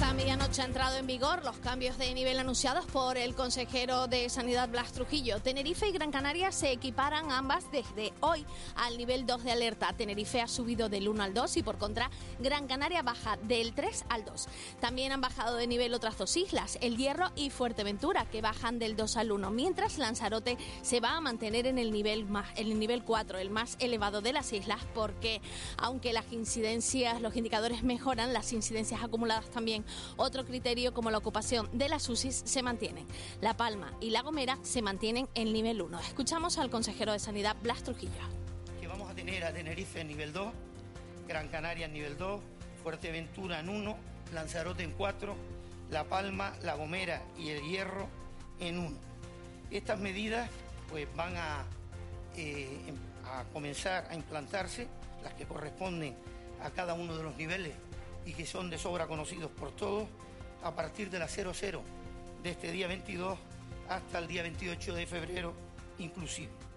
[0.00, 4.30] Esta medianoche ha entrado en vigor los cambios de nivel anunciados por el consejero de
[4.30, 5.40] Sanidad Blas Trujillo.
[5.40, 8.46] Tenerife y Gran Canaria se equiparan ambas desde hoy
[8.76, 9.92] al nivel 2 de alerta.
[9.92, 14.06] Tenerife ha subido del 1 al 2 y por contra Gran Canaria baja del 3
[14.08, 14.48] al 2.
[14.80, 18.96] También han bajado de nivel otras dos islas, El Hierro y Fuerteventura, que bajan del
[18.96, 23.04] 2 al 1, mientras Lanzarote se va a mantener en el nivel más, el nivel
[23.04, 25.42] 4, el más elevado de las islas, porque
[25.76, 29.84] aunque las incidencias, los indicadores mejoran, las incidencias acumuladas también
[30.16, 33.06] otro criterio como la ocupación de las UCIs se mantienen.
[33.40, 36.00] La Palma y La Gomera se mantienen en nivel 1.
[36.00, 38.12] Escuchamos al consejero de Sanidad, Blas Trujillo.
[38.80, 40.52] Que vamos a tener a Tenerife en nivel 2,
[41.28, 42.40] Gran Canaria en nivel 2,
[42.82, 43.96] Fuerteventura en 1,
[44.32, 45.34] Lanzarote en 4,
[45.90, 48.08] La Palma, La Gomera y El Hierro
[48.58, 48.96] en 1.
[49.70, 50.50] Estas medidas
[50.88, 51.64] pues van a,
[52.36, 52.92] eh,
[53.24, 54.88] a comenzar a implantarse,
[55.22, 56.16] las que corresponden
[56.62, 57.74] a cada uno de los niveles
[58.26, 60.08] y que son de sobra conocidos por todos,
[60.62, 61.52] a partir de la 00
[62.42, 63.38] de este día 22
[63.88, 65.54] hasta el día 28 de febrero
[65.98, 66.69] inclusive.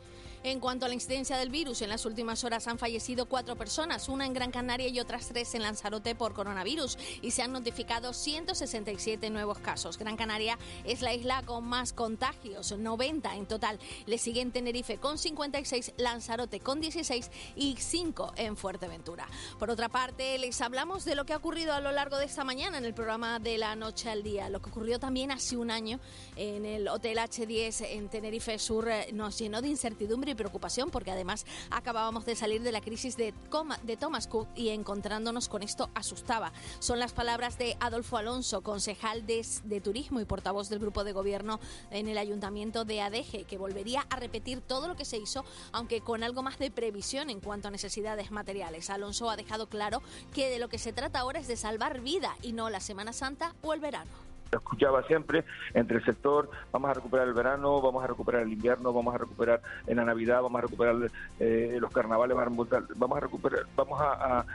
[0.46, 4.10] En cuanto a la incidencia del virus, en las últimas horas han fallecido cuatro personas,
[4.10, 8.12] una en Gran Canaria y otras tres en Lanzarote por coronavirus, y se han notificado
[8.12, 9.98] 167 nuevos casos.
[9.98, 13.80] Gran Canaria es la isla con más contagios, 90 en total.
[14.06, 19.26] Le siguen Tenerife con 56, Lanzarote con 16 y 5 en Fuerteventura.
[19.60, 22.44] Por otra parte, les hablamos de lo que ha ocurrido a lo largo de esta
[22.44, 24.50] mañana en el programa de la noche al día.
[24.50, 26.02] Lo que ocurrió también hace un año
[26.36, 31.46] en el Hotel H10 en Tenerife Sur eh, nos llenó de incertidumbre preocupación porque además
[31.70, 33.34] acabábamos de salir de la crisis de,
[33.84, 36.54] de Thomas Cook y encontrándonos con esto asustaba.
[36.80, 41.12] Son las palabras de Adolfo Alonso, concejal de, de Turismo y portavoz del grupo de
[41.12, 41.60] gobierno
[41.92, 46.02] en el ayuntamiento de Adeje, que volvería a repetir todo lo que se hizo, aunque
[46.02, 48.90] con algo más de previsión en cuanto a necesidades materiales.
[48.90, 50.02] Alonso ha dejado claro
[50.34, 53.14] que de lo que se trata ahora es de salvar vida y no la Semana
[53.14, 55.44] Santa o el verano escuchaba siempre
[55.74, 59.18] entre el sector, vamos a recuperar el verano, vamos a recuperar el invierno, vamos a
[59.18, 60.96] recuperar en la Navidad, vamos a recuperar
[61.40, 64.46] eh, los carnavales, vamos a recuperar, vamos a,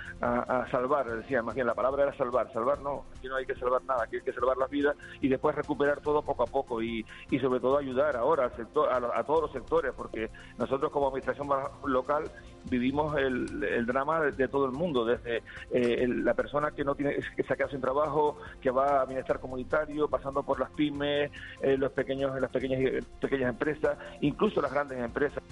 [0.70, 3.82] salvar, decía, más bien la palabra era salvar, salvar no, aquí no hay que salvar
[3.84, 7.04] nada, aquí hay que salvar las vidas y después recuperar todo poco a poco y,
[7.30, 11.48] y sobre todo ayudar ahora al sector, a, todos los sectores, porque nosotros como administración
[11.84, 12.24] local
[12.64, 17.42] vivimos el, drama de, todo el mundo, desde eh, la persona que no tiene que
[17.42, 21.30] se ha quedado sin trabajo, que va a bienestar comunitario, pasando por las pymes,
[21.62, 25.42] eh, los pequeños, las pequeñas pequeñas empresas, incluso las grandes empresas.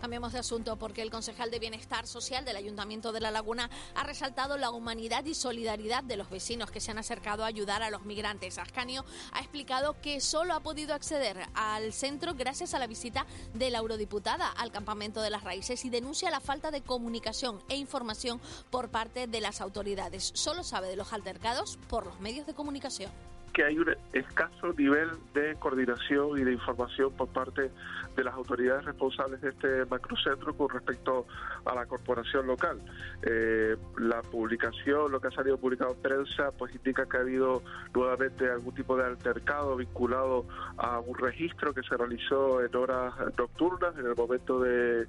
[0.00, 4.04] Cambiamos de asunto porque el concejal de Bienestar Social del Ayuntamiento de La Laguna ha
[4.04, 7.90] resaltado la humanidad y solidaridad de los vecinos que se han acercado a ayudar a
[7.90, 8.58] los migrantes.
[8.58, 13.70] Ascanio ha explicado que solo ha podido acceder al centro gracias a la visita de
[13.70, 18.40] la eurodiputada al campamento de las raíces y denuncia la falta de comunicación e información
[18.70, 20.30] por parte de las autoridades.
[20.34, 23.10] Solo sabe de los altercados por los medios de comunicación
[23.56, 27.70] que hay un escaso nivel de coordinación y de información por parte
[28.14, 31.26] de las autoridades responsables de este macrocentro con respecto
[31.64, 32.78] a la corporación local.
[33.22, 37.62] Eh, la publicación, lo que ha salido publicado en prensa, pues indica que ha habido
[37.94, 40.44] nuevamente algún tipo de altercado vinculado
[40.76, 45.06] a un registro que se realizó en horas nocturnas, en el momento de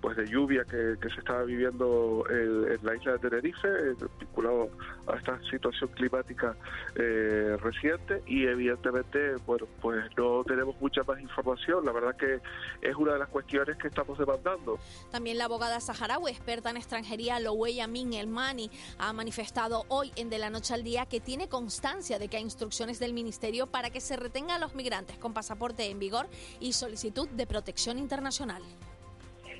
[0.00, 4.70] pues de lluvia que, se estaba viviendo en, la isla de Tenerife, eh, vinculado
[5.06, 6.56] a esta situación climática
[6.94, 11.84] eh, reciente y evidentemente, bueno, pues no tenemos mucha más información.
[11.84, 12.40] La verdad que
[12.80, 14.78] es una de las cuestiones que estamos demandando.
[15.10, 20.38] También la abogada saharaui, experta en extranjería, Lowe Min Elmani, ha manifestado hoy en De
[20.38, 24.00] la Noche al Día que tiene constancia de que hay instrucciones del Ministerio para que
[24.00, 26.26] se retenga a los migrantes con pasaporte en vigor
[26.60, 28.62] y solicitud de protección internacional.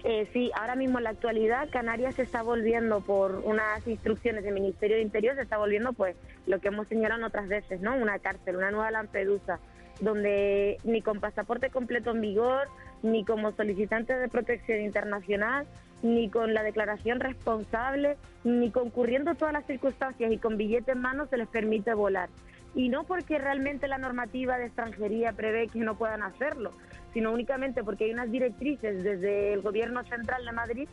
[0.03, 4.55] Eh, sí, ahora mismo en la actualidad Canarias se está volviendo por unas instrucciones del
[4.55, 6.17] Ministerio de Interior, se está volviendo pues
[6.47, 7.95] lo que hemos señalado otras veces, ¿no?
[7.97, 9.61] Una cárcel, una nueva Lampedusa,
[10.01, 12.69] donde ni con pasaporte completo en vigor,
[13.03, 15.67] ni como solicitantes de protección internacional,
[16.03, 21.27] ni con la declaración responsable, ni concurriendo todas las circunstancias y con billete en mano
[21.27, 22.31] se les permite volar.
[22.75, 26.73] Y no porque realmente la normativa de extranjería prevé que no puedan hacerlo,
[27.13, 30.89] sino únicamente porque hay unas directrices desde el gobierno central de Madrid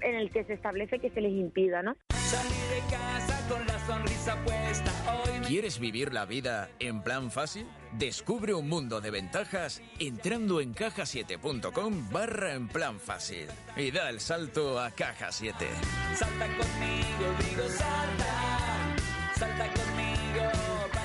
[0.00, 1.96] en el que se establece que se les impida, ¿no?
[2.32, 4.90] de casa con la sonrisa puesta
[5.46, 7.66] ¿Quieres vivir la vida en plan fácil?
[7.98, 14.20] Descubre un mundo de ventajas entrando en cajasiete.com barra en plan fácil y da el
[14.20, 15.66] salto a Caja 7.
[16.14, 18.96] Salta conmigo, digo salta,
[19.34, 21.01] salta conmigo.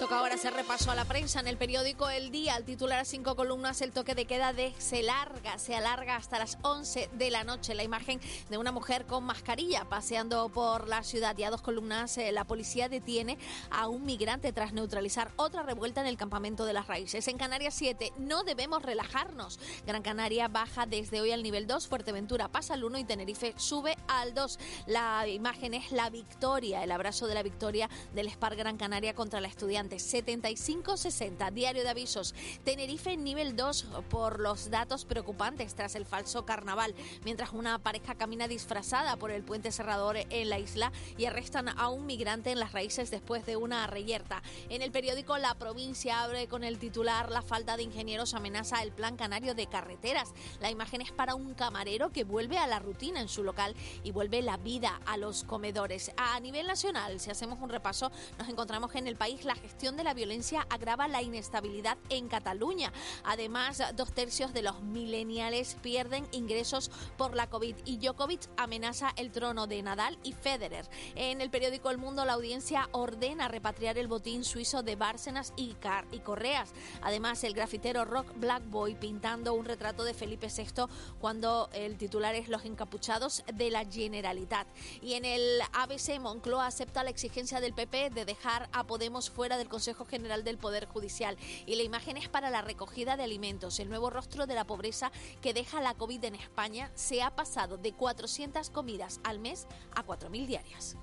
[0.00, 2.54] Toca ahora hacer repaso a la prensa en el periódico El Día.
[2.54, 6.38] Al titular a cinco columnas, el toque de queda de se larga, se alarga hasta
[6.38, 7.74] las 11 de la noche.
[7.74, 8.18] La imagen
[8.48, 12.46] de una mujer con mascarilla paseando por la ciudad y a dos columnas, eh, la
[12.46, 13.36] policía detiene
[13.70, 17.28] a un migrante tras neutralizar otra revuelta en el campamento de las raíces.
[17.28, 19.60] En Canarias 7, no debemos relajarnos.
[19.86, 23.98] Gran Canaria baja desde hoy al nivel 2, Fuerteventura pasa al 1 y Tenerife sube
[24.08, 24.58] al 2.
[24.86, 29.42] La imagen es la victoria, el abrazo de la victoria del Spar Gran Canaria contra
[29.42, 31.52] la estudiante 75-60.
[31.52, 32.34] Diario de avisos.
[32.64, 36.94] Tenerife en nivel 2 por los datos preocupantes tras el falso carnaval.
[37.24, 41.88] Mientras una pareja camina disfrazada por el puente cerrador en la isla y arrestan a
[41.88, 44.42] un migrante en las raíces después de una reyerta.
[44.68, 48.92] En el periódico La Provincia abre con el titular La falta de ingenieros amenaza el
[48.92, 50.32] plan canario de carreteras.
[50.60, 54.12] La imagen es para un camarero que vuelve a la rutina en su local y
[54.12, 56.12] vuelve la vida a los comedores.
[56.16, 60.04] A nivel nacional, si hacemos un repaso, nos encontramos en el país la gestión de
[60.04, 62.92] la violencia agrava la inestabilidad en Cataluña.
[63.24, 69.32] Además, dos tercios de los mileniales pierden ingresos por la COVID y Djokovic amenaza el
[69.32, 70.86] trono de Nadal y Federer.
[71.14, 75.72] En el periódico El Mundo, la audiencia ordena repatriar el botín suizo de Bárcenas y,
[75.72, 76.74] Car y Correas.
[77.00, 80.84] Además, el grafitero Rock Black Boy pintando un retrato de Felipe VI
[81.20, 84.68] cuando el titular es Los encapuchados de la Generalitat.
[85.00, 89.56] Y en el ABC, Moncloa acepta la exigencia del PP de dejar a Podemos fuera
[89.56, 91.38] del Consejo General del Poder Judicial.
[91.64, 93.80] Y la imagen es para la recogida de alimentos.
[93.80, 97.78] El nuevo rostro de la pobreza que deja la COVID en España se ha pasado
[97.78, 100.96] de 400 comidas al mes a 4.000 diarias.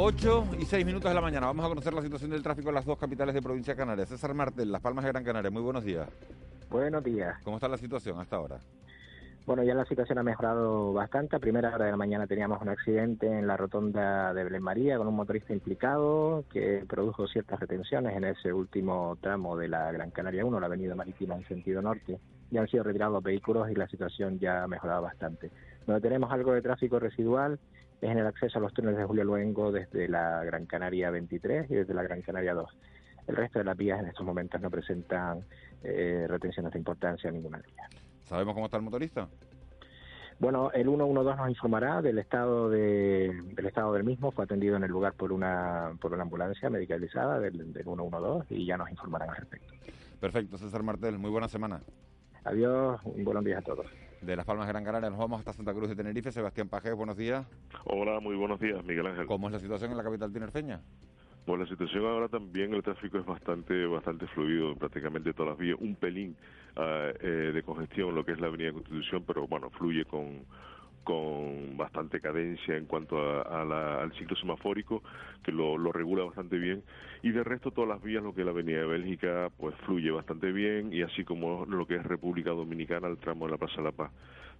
[0.00, 1.46] Ocho y seis minutos de la mañana.
[1.46, 4.08] Vamos a conocer la situación del tráfico en las dos capitales de provincia de Canarias.
[4.08, 5.50] César Martel, Las Palmas de Gran Canaria.
[5.50, 6.08] Muy buenos días.
[6.70, 7.36] Buenos días.
[7.42, 8.60] ¿Cómo está la situación hasta ahora?
[9.48, 11.34] Bueno, ya la situación ha mejorado bastante.
[11.34, 14.98] A primera hora de la mañana teníamos un accidente en la rotonda de Belén María
[14.98, 20.10] con un motorista implicado que produjo ciertas retenciones en ese último tramo de la Gran
[20.10, 22.20] Canaria 1, la avenida marítima en sentido norte.
[22.50, 25.50] Ya han sido retirados los vehículos y la situación ya ha mejorado bastante.
[25.86, 27.58] Donde tenemos algo de tráfico residual
[28.02, 31.70] es en el acceso a los túneles de Julio Luengo desde la Gran Canaria 23
[31.70, 32.68] y desde la Gran Canaria 2.
[33.28, 35.42] El resto de las vías en estos momentos no presentan
[35.82, 38.07] eh, retenciones de importancia ninguna de.
[38.28, 39.28] ¿Sabemos cómo está el motorista?
[40.38, 44.30] Bueno, el 112 nos informará del estado de, del estado del mismo.
[44.30, 48.66] Fue atendido en el lugar por una por una ambulancia medicalizada del, del 112 y
[48.66, 49.72] ya nos informarán al respecto.
[50.20, 51.18] Perfecto, César Martel.
[51.18, 51.80] Muy buena semana.
[52.44, 53.86] Adiós, un buenos días a todos.
[54.20, 56.30] De Las Palmas de Gran Canaria nos vamos hasta Santa Cruz de Tenerife.
[56.30, 57.46] Sebastián Pajés, buenos días.
[57.84, 59.26] Hola, muy buenos días, Miguel Ángel.
[59.26, 60.80] ¿Cómo es la situación en la capital tinerfeña?
[61.48, 65.78] Pues la situación ahora también, el tráfico es bastante bastante fluido, prácticamente todas las vías,
[65.80, 66.36] un pelín
[66.76, 66.80] uh,
[67.22, 70.44] eh, de congestión, lo que es la Avenida Constitución, pero bueno, fluye con,
[71.04, 75.02] con bastante cadencia en cuanto a, a la, al ciclo semafórico,
[75.42, 76.82] que lo, lo, regula bastante bien,
[77.22, 80.10] y de resto todas las vías, lo que es la Avenida de Bélgica, pues fluye
[80.10, 83.76] bastante bien, y así como lo que es República Dominicana, el tramo de la Plaza
[83.76, 84.10] de la Paz.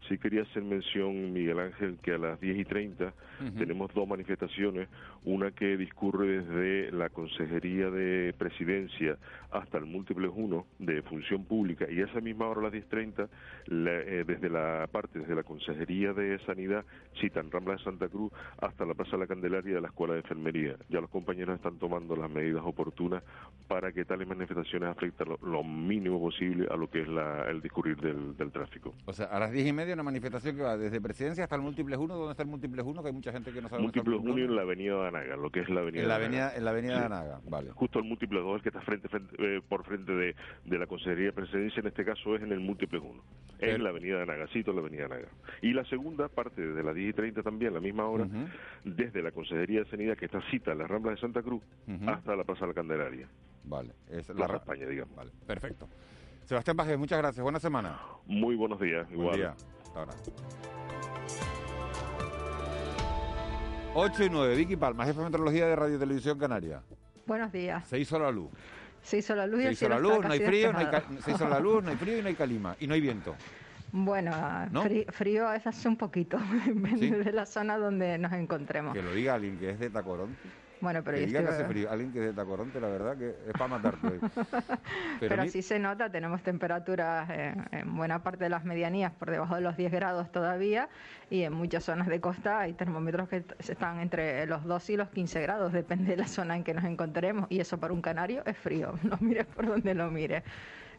[0.08, 3.08] Sí quería hacer mención, Miguel Ángel, que a las 10 y 30 uh
[3.44, 3.58] -huh.
[3.58, 4.88] tenemos dos manifestaciones,
[5.24, 9.18] una que discurre desde la Consejería de Presidencia
[9.50, 13.28] hasta el Múltiples 1 de Función Pública, y a esa misma hora a las 10.30,
[13.70, 16.84] eh, desde la parte, desde la Consejería de Sanidad,
[17.20, 20.20] citan Rambla de Santa Cruz hasta la Plaza de la Candelaria de la Escuela de
[20.20, 20.76] Enfermería.
[20.88, 23.22] Ya los compañeros están tomando las medidas oportunas
[23.66, 27.60] para que tales manifestaciones afecten lo, lo mínimo posible a lo que es la, el
[27.60, 28.94] discurrir del, del tráfico.
[29.06, 31.62] O sea, a las 10 y media una manifestación que va desde Presidencia hasta el
[31.62, 32.14] Múltiples 1.
[32.14, 33.02] ¿Dónde está el Múltiples 1?
[33.02, 35.50] Que hay mucha gente que no sabe Múltiples 1 en la Avenida de Anaga, lo
[35.50, 36.58] que es la Avenida en la de avenida, Anaga.
[36.58, 37.00] En la Avenida sí.
[37.00, 37.70] de Anaga, vale.
[37.72, 40.86] Justo el Múltiples 2, el que está frente, frente eh, por frente de, de, la
[40.86, 43.22] Consejería de Presidencia, en este caso es en el Múltiples 1,
[43.60, 43.82] en sí.
[43.82, 45.28] la Avenida de Anaga, cito la Avenida de Anaga.
[45.62, 48.28] Y la segunda parte, desde las 10 y 30 también, a la misma hora, uh
[48.28, 48.48] -huh.
[48.84, 51.92] desde la Consejería de Sanidad, que está cita en la Rambla de Santa Cruz, uh
[51.92, 52.14] -huh.
[52.14, 53.28] hasta la Plaza de la Candelaria.
[53.64, 53.92] Vale.
[54.10, 55.14] Es la, España, digamos.
[55.14, 55.88] Vale, perfecto.
[56.44, 57.42] Sebastián Pajes, muchas gracias.
[57.42, 58.00] Buena semana.
[58.26, 59.06] Muy buenos días.
[59.08, 59.36] Buen igual.
[59.36, 59.54] día.
[59.88, 60.12] Hasta ahora.
[63.94, 66.82] 8 y 9, Vicky Palma, jefe de meteorología de Radio Televisión Canaria.
[67.26, 67.86] Buenos días.
[67.88, 68.50] Se hizo la luz.
[69.02, 70.86] Se hizo la luz y Se hizo la luz, no hay frío, no hay
[71.22, 72.76] se hizo la luz, no hay frío y no hay calima.
[72.78, 73.34] Y no hay viento.
[73.90, 74.32] Bueno,
[74.70, 74.82] ¿No?
[74.82, 77.10] frío, frío es hace un poquito, depende ¿Sí?
[77.10, 78.92] de la zona donde nos encontremos.
[78.94, 80.48] Que lo diga alguien que es de Tacoronte.
[80.80, 81.90] Bueno, pero que hace frío.
[81.90, 84.18] Alguien que es de Tacoronte, la verdad que es para matarte hoy.
[85.20, 87.28] Pero, Pero, mi- se nota, tenemos temperaturas
[87.72, 90.88] en buena parte de las medianías por debajo de los 10 grados todavía
[91.30, 95.08] y en muchas zonas de costa hay termómetros que están entre los 2 y los
[95.10, 98.42] 15 grados, depende de la zona en que nos encontremos y eso para un canario
[98.46, 100.42] es frío, no mires por donde lo mires.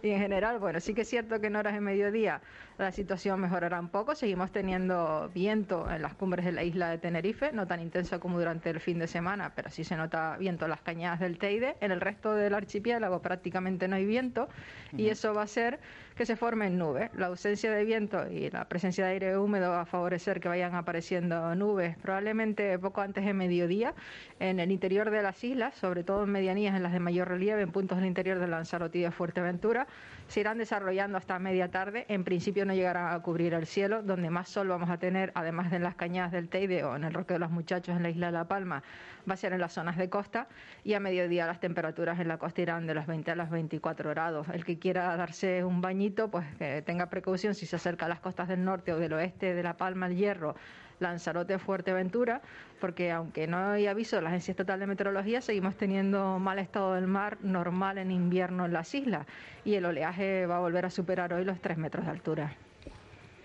[0.02, 2.42] Y en general, bueno, sí que es cierto que en horas de mediodía
[2.80, 4.16] la situación mejorará un poco.
[4.16, 8.40] Seguimos teniendo viento en las cumbres de la isla de Tenerife, no tan intenso como
[8.40, 11.76] durante el fin de semana, pero sí se nota viento en las cañadas del Teide.
[11.82, 14.48] En el resto del archipiélago prácticamente no hay viento
[14.94, 15.80] y eso va a hacer
[16.16, 17.10] que se formen nubes.
[17.16, 20.76] La ausencia de viento y la presencia de aire húmedo va a favorecer que vayan
[20.76, 23.94] apareciendo nubes, probablemente poco antes de mediodía,
[24.40, 27.62] en el interior de las islas, sobre todo en medianías, en las de mayor relieve,
[27.62, 29.88] en puntos del interior de Lanzarote y de Fuerteventura.
[30.30, 32.06] Se irán desarrollando hasta media tarde.
[32.08, 35.72] En principio no llegarán a cubrir el cielo, donde más sol vamos a tener, además
[35.72, 38.12] de en las cañadas del Teide o en el Roque de los Muchachos en la
[38.12, 38.84] isla de La Palma,
[39.28, 40.48] va a ser en las zonas de costa
[40.84, 44.12] y a mediodía las temperaturas en la costa irán de los 20 a los 24
[44.12, 44.48] grados.
[44.50, 48.20] El que quiera darse un bañito, pues que tenga precaución si se acerca a las
[48.20, 50.56] costas del norte o del oeste de La Palma, el Hierro,
[51.00, 52.42] Lanzarote, Fuerteventura,
[52.80, 56.94] porque aunque no hay aviso de la Agencia Estatal de Meteorología, seguimos teniendo mal estado
[56.96, 59.26] del mar normal en invierno en las islas
[59.66, 62.56] y el oleaje va a volver a superar hoy los 3 metros de altura.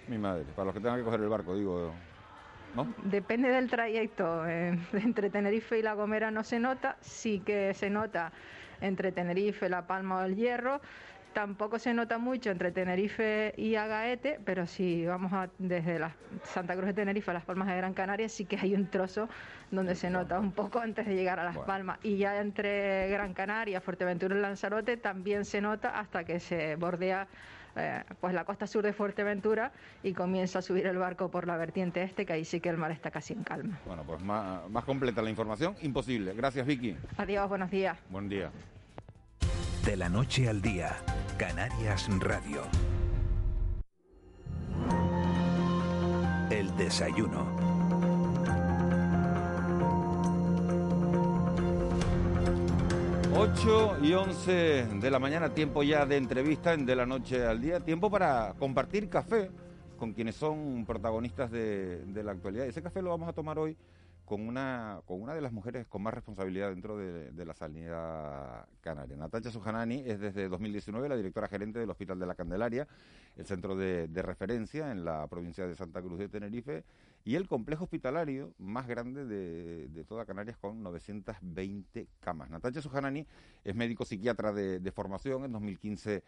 [0.09, 1.93] mi madre, para los que tengan que coger el barco, digo,
[2.75, 2.93] ¿no?
[3.05, 4.47] Depende del trayecto.
[4.47, 8.33] eh, entre Tenerife y La Gomera no se nota, sí que se nota
[8.81, 10.81] entre Tenerife, La Palma o el Hierro.
[11.35, 16.15] Tampoco se nota mucho entre Tenerife y Agaete, pero si vamos a, desde la
[16.45, 19.29] Santa Cruz de Tenerife a Las Palmas de Gran Canaria, sí que hay un trozo
[19.73, 21.67] donde se nota un poco antes de llegar a Las Bueno.
[21.67, 21.99] Palmas.
[22.05, 27.27] Y ya entre Gran Canaria, Fuerteventura y Lanzarote también se nota hasta que se bordea
[27.77, 29.73] eh, pues la costa sur de Fuerteventura
[30.05, 32.77] y comienza a subir el barco por la vertiente este, que ahí sí que el
[32.77, 33.81] mar está casi en calma.
[33.85, 36.33] Bueno, pues más, más completa la información, imposible.
[36.35, 36.97] Gracias, Vicky.
[37.17, 37.99] Adiós, buenos días.
[38.09, 38.53] Buen día.
[39.85, 40.97] De la noche al día,
[41.37, 42.63] Canarias Radio.
[46.51, 47.47] El desayuno.
[53.37, 54.53] Ocho y 11
[55.03, 58.55] de la mañana, tiempo ya de entrevista en De la Noche al Día, tiempo para
[58.59, 59.51] compartir café
[59.99, 62.67] con quienes son protagonistas de, de la actualidad.
[62.67, 63.77] Ese café lo vamos a tomar hoy
[64.25, 69.17] con una, con una de las mujeres con más responsabilidad dentro de, la sanidad canaria.
[69.17, 72.89] Natacha Sujanani es desde 2019 la directora gerente del Hospital de la Candelaria,
[73.37, 76.85] el centro de, referencia en la provincia de Santa Cruz de Tenerife
[77.25, 82.49] y el complejo hospitalario más grande de, de toda Canarias con 920 camas.
[82.49, 83.27] Natacha Sujanani
[83.63, 86.23] es médico psiquiatra de formación, en 2015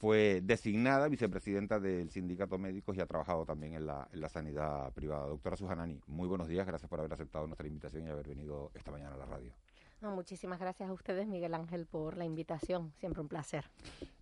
[0.00, 4.90] fue designada vicepresidenta del Sindicato Médicos y ha trabajado también en la, en la sanidad
[4.94, 5.26] privada.
[5.26, 8.90] Doctora Sujanani, muy buenos días, gracias por haber aceptado nuestra invitación y haber venido esta
[8.90, 9.52] mañana a la radio.
[10.00, 12.94] No, muchísimas gracias a ustedes, Miguel Ángel, por la invitación.
[12.98, 13.66] Siempre un placer.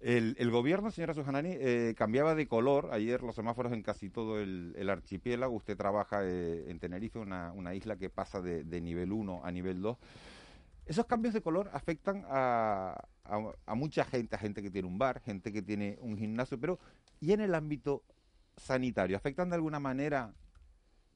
[0.00, 4.40] El, el gobierno, señora Sujanani, eh, cambiaba de color ayer los semáforos en casi todo
[4.40, 5.54] el, el archipiélago.
[5.54, 9.52] Usted trabaja eh, en Tenerife, una, una isla que pasa de, de nivel 1 a
[9.52, 9.96] nivel 2.
[10.88, 15.20] Esos cambios de color afectan a, a, mucha gente, a gente que tiene un bar,
[15.20, 16.78] gente que tiene un gimnasio, pero
[17.20, 18.02] ¿y en el ámbito
[18.56, 19.16] sanitario?
[19.16, 20.34] ¿Afectan de alguna manera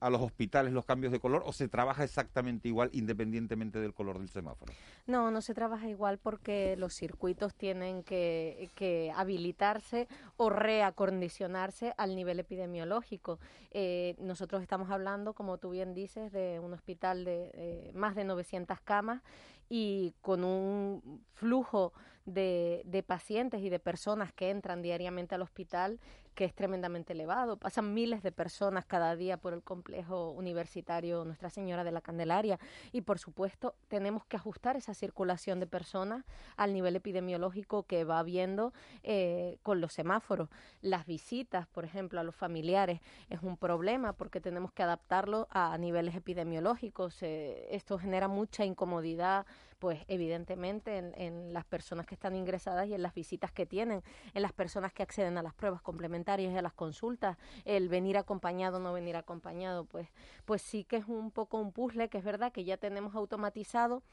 [0.03, 4.19] a los hospitales los cambios de color o se trabaja exactamente igual independientemente del color
[4.19, 4.73] del semáforo?
[5.07, 12.17] No, no se trabaja igual porque los circuitos tienen que, que habilitarse o reacondicionarse al
[12.17, 13.39] nivel epidemiológico.
[13.71, 18.25] Eh, nosotros estamos hablando, como tú bien dices, de un hospital de eh, más de
[18.25, 19.23] 900 camas
[19.69, 21.93] y con un flujo
[22.27, 25.99] de, de pacientes y de personas que entran diariamente al hospital
[26.35, 27.57] que es tremendamente elevado.
[27.57, 32.59] Pasan miles de personas cada día por el complejo universitario Nuestra Señora de la Candelaria
[32.93, 36.25] y, por supuesto, tenemos que ajustar esa circulación de personas
[36.57, 38.73] al nivel epidemiológico que va habiendo
[39.03, 40.49] eh, con los semáforos.
[40.81, 45.77] Las visitas, por ejemplo, a los familiares es un problema porque tenemos que adaptarlo a
[45.79, 47.23] niveles epidemiológicos.
[47.23, 49.47] Eh, esto genera mucha incomodidad,
[49.83, 54.05] pues evidentemente en, en las personas que están ingresadas y en las visitas que tienen,
[54.33, 58.17] en las personas que acceden a las pruebas complementarias y a las consultas, el venir
[58.17, 60.07] acompañado o no venir acompañado, pues,
[60.45, 64.05] pues sí que es un poco un puzzle, que es verdad que ya tenemos automatizado,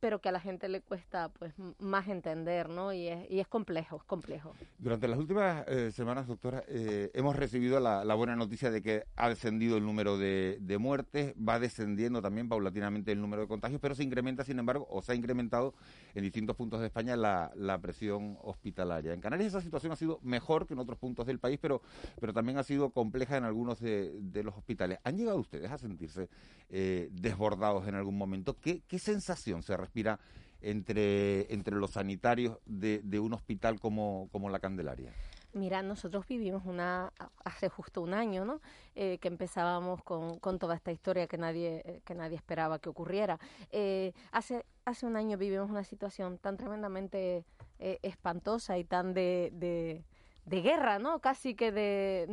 [0.00, 2.92] pero que a la gente le cuesta pues más entender, ¿no?
[2.92, 4.54] Y es, y es complejo, es complejo.
[4.78, 9.04] Durante las últimas eh, semanas, doctora, eh, hemos recibido la, la buena noticia de que
[9.16, 13.80] ha descendido el número de, de muertes, va descendiendo también paulatinamente el número de contagios,
[13.80, 15.74] pero se incrementa, sin embargo, o se ha incrementado
[16.18, 19.12] en distintos puntos de España la, la presión hospitalaria.
[19.12, 21.80] En Canarias esa situación ha sido mejor que en otros puntos del país, pero,
[22.20, 24.98] pero también ha sido compleja en algunos de, los hospitales.
[25.04, 26.28] ¿Han llegado ustedes a sentirse
[26.70, 28.56] eh, desbordados en algún momento?
[28.60, 30.18] ¿Qué, qué sensación se respira
[30.60, 35.12] entre, entre los sanitarios de, de un hospital como, como la Candelaria?
[35.54, 37.12] Mira, nosotros vivimos una
[37.42, 38.60] hace justo un año, ¿no?
[38.94, 42.90] Eh, que empezábamos con, con, toda esta historia que nadie eh, que nadie esperaba que
[42.90, 43.38] ocurriera.
[43.70, 47.44] Eh, hace hace un año vivimos una situación tan tremendamente
[47.78, 50.04] eh, espantosa y tan de, de,
[50.44, 51.20] de, guerra, ¿no?
[51.20, 52.26] Casi que de,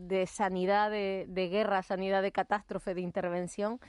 [0.00, 3.80] de, sanidad de guerra, sanidad de catástrofe, de intervención,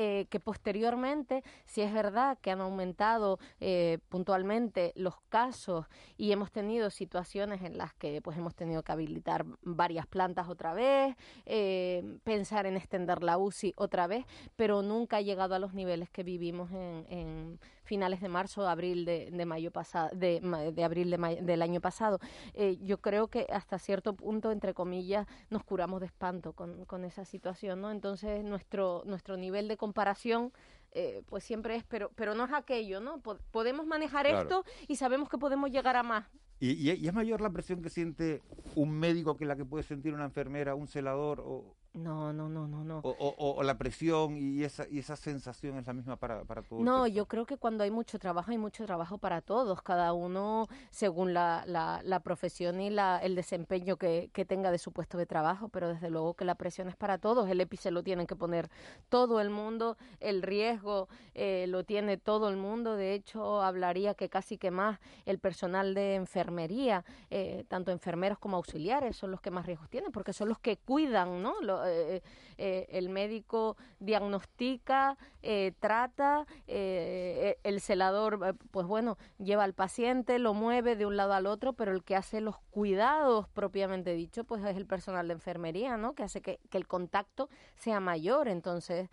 [0.00, 5.86] eh, que posteriormente, si es verdad que han aumentado eh, puntualmente los casos
[6.16, 10.72] y hemos tenido situaciones en las que pues hemos tenido que habilitar varias plantas otra
[10.72, 14.24] vez, eh, pensar en extender la UCI otra vez,
[14.54, 19.04] pero nunca ha llegado a los niveles que vivimos en, en finales de marzo, abril
[19.04, 20.40] de, de mayo pasado, de,
[20.74, 22.20] de abril de mayo, del año pasado.
[22.52, 27.04] Eh, yo creo que hasta cierto punto, entre comillas, nos curamos de espanto con, con
[27.04, 27.90] esa situación, ¿no?
[27.90, 30.52] Entonces nuestro nuestro nivel de comparación
[30.92, 33.20] eh, pues siempre es, pero pero no es aquello, ¿no?
[33.50, 34.42] podemos manejar claro.
[34.42, 36.26] esto y sabemos que podemos llegar a más.
[36.60, 38.42] ¿Y, y, y es mayor la presión que siente
[38.74, 42.66] un médico que la que puede sentir una enfermera, un celador o, no, no, no,
[42.66, 42.98] no, no.
[42.98, 46.62] O, o, o, la presión y esa, y esa sensación es la misma para, para
[46.62, 46.82] todos.
[46.82, 50.68] No, yo creo que cuando hay mucho trabajo, hay mucho trabajo para todos, cada uno
[50.90, 55.18] según la, la, la profesión y la, el desempeño que, que, tenga de su puesto
[55.18, 58.02] de trabajo, pero desde luego que la presión es para todos, el EPI se lo
[58.02, 58.70] tienen que poner
[59.08, 64.28] todo el mundo, el riesgo eh, lo tiene todo el mundo, de hecho hablaría que
[64.28, 69.50] casi que más el personal de enfermería, eh, tanto enfermeros como auxiliares, son los que
[69.50, 71.60] más riesgos tienen, porque son los que cuidan, ¿no?
[71.60, 72.22] Lo, eh,
[72.56, 80.96] eh, el médico diagnostica, eh, trata, el celador, pues bueno, lleva al paciente, lo mueve
[80.96, 84.76] de un lado al otro, pero el que hace los cuidados propiamente dicho, pues es
[84.76, 86.14] el personal de enfermería, ¿no?
[86.14, 88.48] Que hace que, el contacto sea mayor.
[88.48, 89.08] Entonces,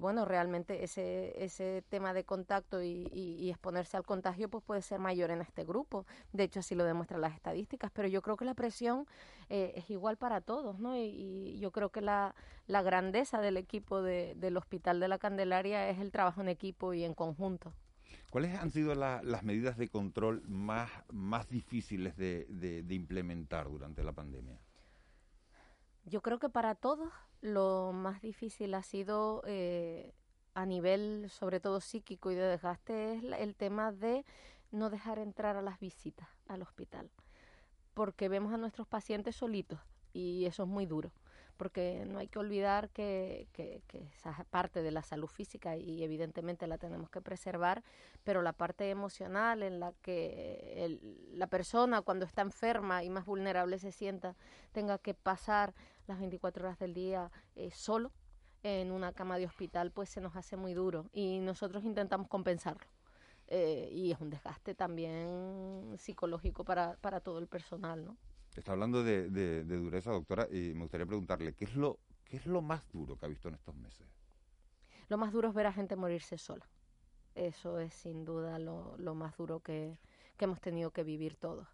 [0.00, 4.82] bueno, realmente ese, ese tema de contacto y, y, y, exponerse al contagio, pues puede
[4.82, 6.06] ser mayor en este grupo.
[6.32, 7.90] De hecho, así lo demuestran las estadísticas.
[7.92, 9.06] Pero yo creo que la presión
[9.50, 10.96] eh, es igual para todos, ¿no?
[10.96, 12.36] Y, y yo creo que la,
[12.68, 16.94] la grandeza del equipo de, del Hospital de la Candelaria es el trabajo en equipo
[16.94, 17.74] y en conjunto.
[18.30, 23.68] ¿Cuáles han sido la, las medidas de control más, más difíciles de, de, de, implementar
[23.68, 24.60] durante la pandemia?
[26.04, 30.14] Yo creo que para todos lo más difícil ha sido eh,
[30.54, 34.24] a nivel sobre todo psíquico y de desgaste es el tema de
[34.70, 37.10] no dejar entrar a las visitas al hospital
[38.00, 39.78] porque vemos a nuestros pacientes solitos
[40.14, 41.12] y eso es muy duro
[41.58, 46.02] porque no hay que olvidar que, que, que, esa parte de la salud física y
[46.02, 47.84] evidentemente la tenemos que preservar,
[48.24, 53.26] pero la parte emocional en la que el, la persona cuando está enferma y más
[53.26, 54.34] vulnerable se sienta
[54.72, 55.74] tenga que pasar
[56.06, 58.12] las 24 horas del día eh, solo
[58.62, 62.86] en una cama de hospital, pues se nos hace muy duro y nosotros intentamos compensarlo.
[63.52, 68.16] Eh, y es un desgaste también psicológico para, para todo el personal, ¿no?
[68.54, 72.36] Está hablando de, de, de, dureza, doctora, y me gustaría preguntarle, ¿qué es, lo, ¿qué
[72.36, 74.06] es lo más duro que ha visto en estos meses?
[75.08, 76.64] Lo más duro es ver a gente morirse sola.
[77.34, 79.98] Eso es sin duda lo, lo más duro que,
[80.36, 81.66] que, hemos tenido que vivir todos.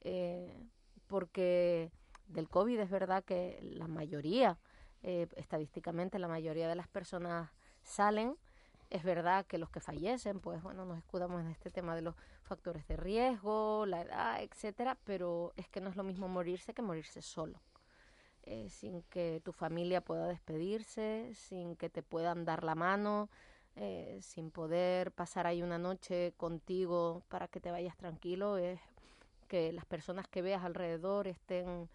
[0.00, 0.66] Eh,
[1.06, 1.92] porque
[2.26, 4.58] del COVID es verdad que la mayoría,
[5.02, 7.50] eh, estadísticamente la mayoría de las personas
[7.82, 8.36] salen,
[8.90, 12.16] es verdad que los que fallecen, pues bueno, nos escudamos en este tema de los
[12.42, 16.82] factores de riesgo, la edad, etcétera, pero es que no es lo mismo morirse que
[16.82, 17.60] morirse solo.
[18.42, 23.30] Eh, sin que tu familia pueda despedirse, sin que te puedan dar la mano,
[23.76, 28.80] eh, sin poder pasar ahí una noche contigo para que te vayas tranquilo, es
[29.46, 31.88] que las personas que veas alrededor estén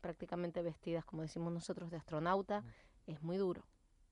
[0.00, 2.64] prácticamente vestidas, como decimos nosotros, de astronauta,
[3.06, 3.62] es muy duro,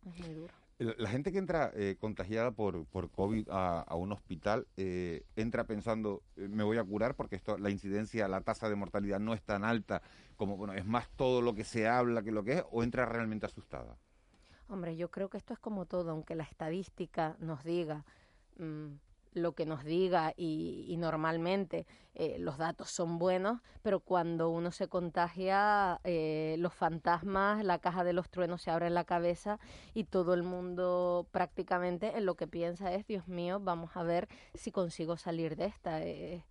[0.07, 0.55] es muy duro.
[0.79, 6.23] La gente que entra eh, contagiada por, por COVID a, un hospital eh, entra pensando,
[6.37, 9.43] eh, me voy a curar porque esto, la incidencia, la tasa de mortalidad no es
[9.43, 10.03] tan alta
[10.37, 13.07] como, bueno, es más todo lo que se habla que lo que es, o entra
[13.07, 13.99] realmente asustada.
[14.69, 18.05] Hombre, yo creo que esto es como todo, aunque la estadística nos diga
[18.59, 18.93] mmm,
[19.43, 24.89] lo que nos diga y, normalmente eh, los datos son buenos, pero cuando uno se
[24.89, 29.59] contagia, eh, los fantasmas, la caja de los truenos se abre en la cabeza
[29.95, 34.29] y todo el mundo prácticamente en lo que piensa es, Dios mío, vamos a ver
[34.55, 36.03] si consigo salir de esta.
[36.03, 36.45] Eh,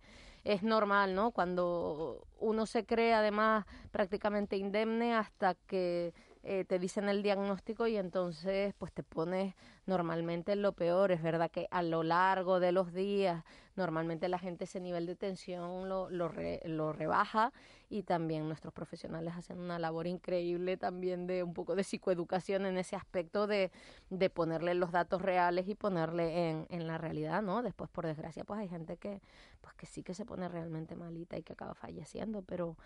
[0.44, 1.30] es normal, ¿no?
[1.32, 7.96] Cuando uno se cree además prácticamente indemne hasta que eh, te dicen el diagnóstico y
[7.96, 9.54] entonces pues te pones
[9.86, 11.12] normalmente en lo peor.
[11.12, 13.44] Es verdad que a lo largo de los días
[13.76, 16.32] normalmente la gente ese nivel de tensión lo, lo,
[16.64, 17.52] lo rebaja
[17.88, 22.76] y también nuestros profesionales hacen una labor increíble también de un poco de psicoeducación en
[22.76, 23.70] ese aspecto de,
[24.10, 27.62] de ponerle los datos reales y ponerle en, en la realidad, ¿no?
[27.62, 29.22] Después, por desgracia, pues hay gente que,
[29.60, 32.76] pues que sí que se pone realmente malita y que acaba falleciendo, pero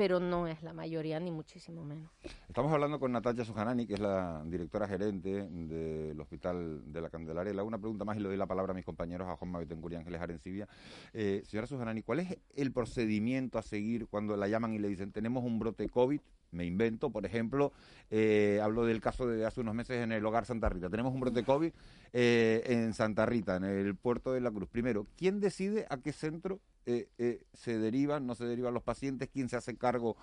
[0.00, 2.10] pero no es la mayoría, ni muchísimo menos.
[2.48, 7.68] Estamos hablando con Natalia Sujanani, que es la directora gerente del Hospital de la hago
[7.68, 9.96] una pregunta más y le doy la palabra a mis compañeros, a Juan Betancourt y
[9.96, 10.66] Ángeles Arencibia.
[11.12, 15.12] Eh, señora Sujanani, ¿cuál es el procedimiento a seguir cuando la llaman y le dicen,
[15.12, 16.22] tenemos un brote COVID?
[16.52, 17.72] Me invento, por ejemplo,
[18.10, 20.90] eh, hablo del caso de hace unos meses en el hogar Santa Rita.
[20.90, 21.72] Tenemos un brote COVID
[22.12, 24.68] eh, en Santa Rita, en el puerto de la Cruz.
[24.68, 29.28] Primero, ¿quién decide a qué centro eh, eh, se derivan, no se derivan los pacientes,
[29.28, 30.16] quién se hace cargo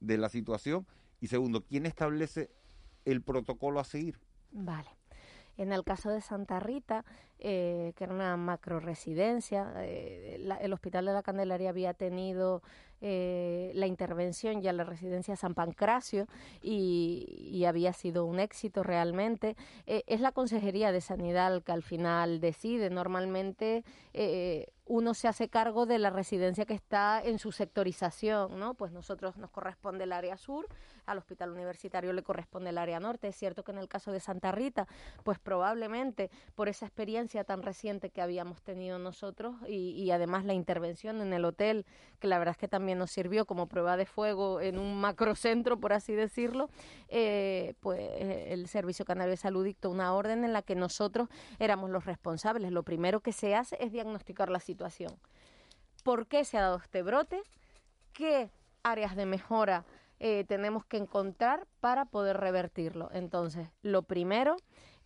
[0.00, 0.86] de la situación
[1.20, 2.50] y segundo, quién establece
[3.04, 4.18] el protocolo a seguir.
[4.50, 4.88] Vale.
[5.56, 7.04] En el caso de Santa Rita,
[7.40, 12.62] eh, que era una macro residencia, el Hospital de la Candelaria había tenido
[13.02, 16.26] la intervención ya la residencia San Pancracio
[16.60, 19.56] y, había sido un éxito realmente.
[19.86, 22.90] es la Consejería de Sanidad que al final decide.
[22.90, 23.84] Normalmente
[24.90, 28.74] uno se hace cargo de la residencia que está en su sectorización, ¿no?
[28.74, 30.66] Pues nosotros nos corresponde el área sur,
[31.06, 33.28] al hospital universitario le corresponde el área norte.
[33.28, 34.88] Es cierto que en el caso de Santa Rita,
[35.22, 41.20] pues probablemente por esa experiencia tan reciente que habíamos tenido nosotros y, además la intervención
[41.20, 41.86] en el hotel,
[42.18, 45.78] que la verdad es que también nos sirvió como prueba de fuego en un macrocentro,
[45.78, 46.68] por así decirlo,
[47.08, 51.28] eh, pues eh, el Servicio Canario de Salud dictó una orden en la que nosotros
[51.58, 52.72] éramos los responsables.
[52.72, 55.16] Lo primero que se hace es diagnosticar la situación
[56.02, 57.42] ¿Por qué se ha dado este brote?
[58.12, 58.50] ¿Qué
[58.82, 59.84] áreas de mejora
[60.18, 63.10] eh, tenemos que encontrar para poder revertirlo?
[63.12, 64.56] Entonces, lo primero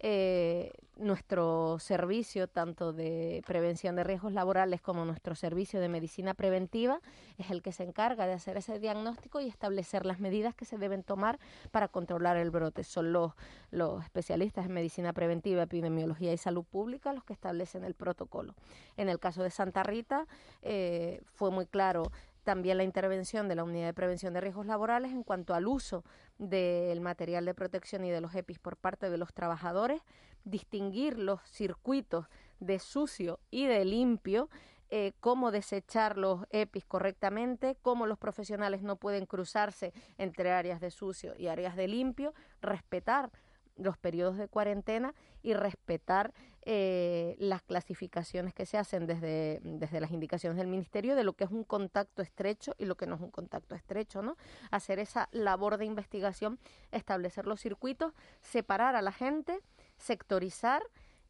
[0.00, 7.00] eh, nuestro servicio tanto de prevención de riesgos laborales como nuestro servicio de medicina preventiva
[7.38, 10.78] es el que se encarga de hacer ese diagnóstico y establecer las medidas que se
[10.78, 11.38] deben tomar
[11.70, 12.84] para controlar el brote.
[12.84, 13.32] Son los,
[13.70, 18.54] los especialistas en medicina preventiva, epidemiología y salud pública los que establecen el protocolo.
[18.96, 20.26] En el caso de Santa Rita
[20.62, 22.12] eh, fue muy claro
[22.44, 26.04] también la intervención de la Unidad de Prevención de Riesgos Laborales en cuanto al uso
[26.38, 30.02] del material de protección y de los EPIs por parte de los trabajadores,
[30.44, 32.26] distinguir los circuitos
[32.60, 34.48] de sucio y de limpio,
[34.90, 40.90] eh, cómo desechar los EPIs correctamente, cómo los profesionales no pueden cruzarse entre áreas de
[40.90, 43.30] sucio y áreas de limpio, respetar
[43.76, 46.32] los periodos de cuarentena y respetar
[46.66, 51.44] eh, las clasificaciones que se hacen desde, desde las indicaciones del Ministerio de lo que
[51.44, 54.36] es un contacto estrecho y lo que no es un contacto estrecho, ¿no?
[54.70, 56.58] Hacer esa labor de investigación,
[56.90, 59.60] establecer los circuitos, separar a la gente,
[59.98, 60.82] sectorizar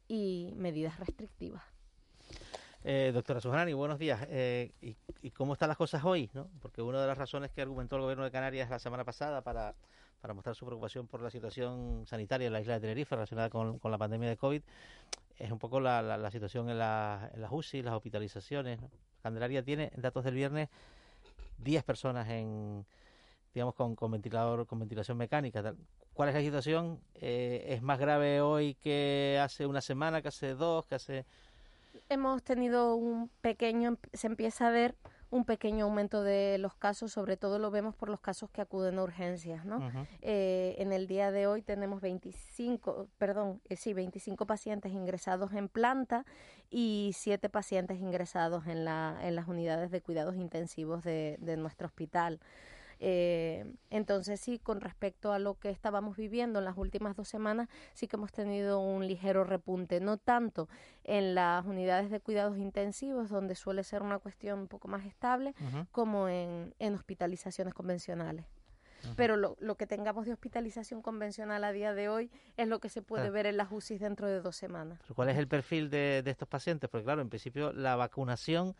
[0.07, 1.64] y medidas restrictivas.
[2.85, 4.26] Eh, doctora Sujanani, buenos días.
[4.28, 6.30] Eh, y, y, cómo están las cosas hoy?
[6.35, 6.50] ¿no?
[6.61, 9.74] Porque una de las razones que argumentó el Gobierno de Canarias la semana pasada para
[10.25, 13.79] para mostrar su preocupación por la situación sanitaria en la isla de Tenerife relacionada con,
[13.85, 14.63] la pandemia de COVID,
[15.39, 18.81] es un poco la, la, situación en, la, en las UCI, las hospitalizaciones.
[19.23, 20.71] Candelaria tiene, datos del viernes,
[21.59, 22.87] 10 personas en
[23.53, 25.75] digamos con, con ventilador con ventilación mecánica
[26.15, 30.55] cuál es la situación eh, es más grave hoy que hace una semana que hace
[30.55, 31.27] dos que hace
[32.09, 34.97] hemos tenido un pequeño se empieza a ver
[35.35, 39.01] un pequeño aumento de los casos, sobre todo lo vemos por los casos que acuden
[39.01, 39.81] a urgencias, ¿no?
[40.23, 45.68] Eh, en el día de hoy tenemos 25, perdón, eh, sí, 25 pacientes ingresados en
[45.68, 46.25] planta
[46.70, 51.88] y 7 pacientes ingresados en, la, en las unidades de cuidados intensivos de, de nuestro
[51.88, 52.38] hospital.
[53.07, 57.69] Eh, entonces sí, con respecto a lo que estábamos viviendo en las últimas dos semanas,
[57.93, 60.71] sí que hemos tenido un ligero repunte, no tanto
[61.03, 65.55] en las unidades de cuidados intensivos, donde suele ser una cuestión un poco más estable,
[65.93, 68.47] como en, en hospitalizaciones convencionales.
[69.17, 72.88] Pero lo, lo, que tengamos de hospitalización convencional a día de hoy es lo que
[72.88, 74.99] se puede ver en las UCI dentro de dos semanas.
[75.14, 76.88] ¿Cuál es el perfil de, de estos pacientes?
[76.88, 78.75] Porque claro, en principio la vacunación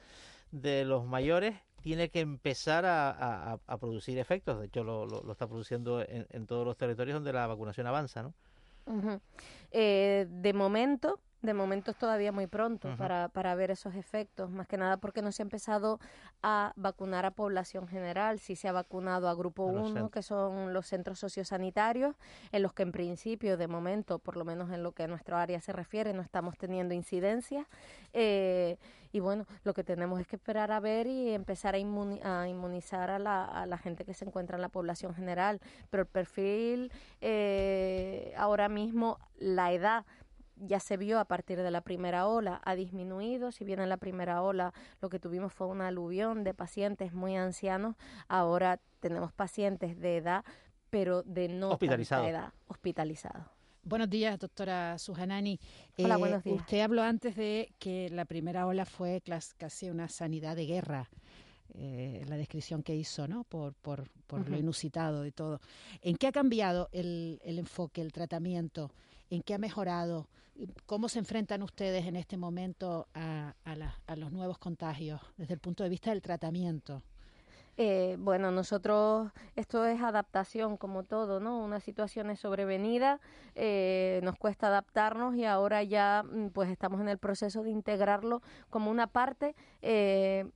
[0.51, 4.59] de los mayores tiene que empezar a, producir efectos.
[4.59, 8.33] De hecho, lo, está produciendo en, todos los territorios donde la vacunación avanza, ¿no?
[9.71, 14.67] Eh, de momento, De momento es todavía muy pronto para, para ver esos efectos, más
[14.67, 16.01] que nada porque no se ha empezado
[16.43, 20.11] a vacunar a población general, sí se ha vacunado a grupo A los 1, centros.
[20.11, 22.15] que son los centros sociosanitarios,
[22.51, 25.37] en los que en principio, de momento, por lo menos en lo que a nuestro
[25.37, 27.67] área se refiere, no estamos teniendo incidencias.
[28.15, 28.79] Eh,
[29.13, 32.49] y bueno, lo que tenemos es que esperar a ver y empezar a, inmuni- a
[32.49, 35.61] inmunizar a la, a la gente que se encuentra en la población general.
[35.91, 40.05] Pero el perfil, eh, ahora mismo, la edad
[40.57, 43.97] ya se vio a partir de la primera ola, ha disminuido, si bien en la
[43.97, 47.97] primera ola lo que tuvimos fue una aluvión de pacientes muy ancianos,
[48.29, 50.45] ahora tenemos pacientes de edad,
[50.91, 52.29] pero de no Hospitalizados.
[52.29, 53.47] edad, hospitalizados.
[53.83, 55.59] Buenos días, doctora Sujanani.
[55.99, 56.57] Hola, buenos días.
[56.61, 59.23] Usted habló antes de que la primera ola fue
[59.59, 61.11] casi una sanidad de guerra.
[61.77, 63.43] eh, la descripción que hizo, ¿no?
[63.45, 65.61] Por, por, por lo inusitado de todo.
[66.03, 68.93] ¿En qué ha cambiado el, el enfoque, el tratamiento?
[69.29, 70.29] ¿En qué ha mejorado?
[70.87, 75.55] ¿Cómo se enfrentan ustedes en este momento a, a la- a los nuevos contagios desde
[75.55, 77.03] el punto de vista del tratamiento?
[77.77, 81.59] Eh, bueno, nosotros, esto es adaptación como todo, ¿no?
[81.59, 83.21] Una situación es sobrevenida,
[83.57, 88.43] eh, nos cuesta adaptarnos y ahora ya mm, pues estamos en el proceso de integrarlo
[88.71, 90.47] como una parte eh,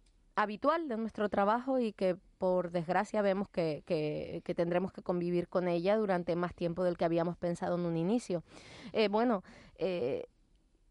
[0.42, 5.66] habitual de nuestro trabajo y que por desgracia vemos que, que- tendremos que convivir con
[5.66, 8.44] ella durante más tiempo del que habíamos pensado en un inicio.
[8.92, 9.42] Eh, bueno,
[9.78, 10.26] eh,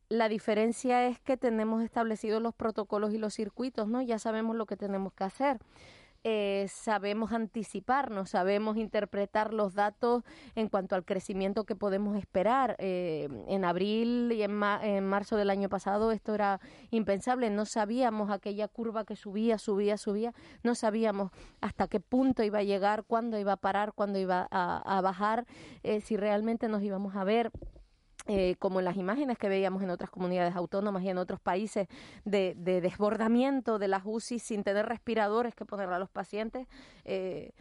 [0.10, 4.02] la diferencia es que tenemos establecidos los protocolos y los circuitos, ¿no?
[4.02, 5.60] Ya sabemos lo que tenemos que hacer.
[6.30, 10.24] Eh, sabemos anticiparnos, sabemos interpretar los datos
[10.56, 12.76] en cuanto al crecimiento que podemos esperar.
[12.80, 16.60] Eh, en abril y en, ma- en marzo del año pasado esto era
[16.92, 22.60] impensable, no sabíamos aquella curva que subía, subía, subía, no sabíamos hasta qué punto iba
[22.60, 25.46] a llegar, cuándo iba a parar, cuándo iba a, a bajar,
[25.84, 27.52] eh, si realmente nos íbamos a ver
[28.28, 31.88] eh, como en las imágenes que veíamos en otras comunidades autónomas y en otros países
[32.26, 36.68] de, de desbordamiento de las UCI sin tener respiradores que ponerle a los pacientes.
[37.06, 37.52] eh,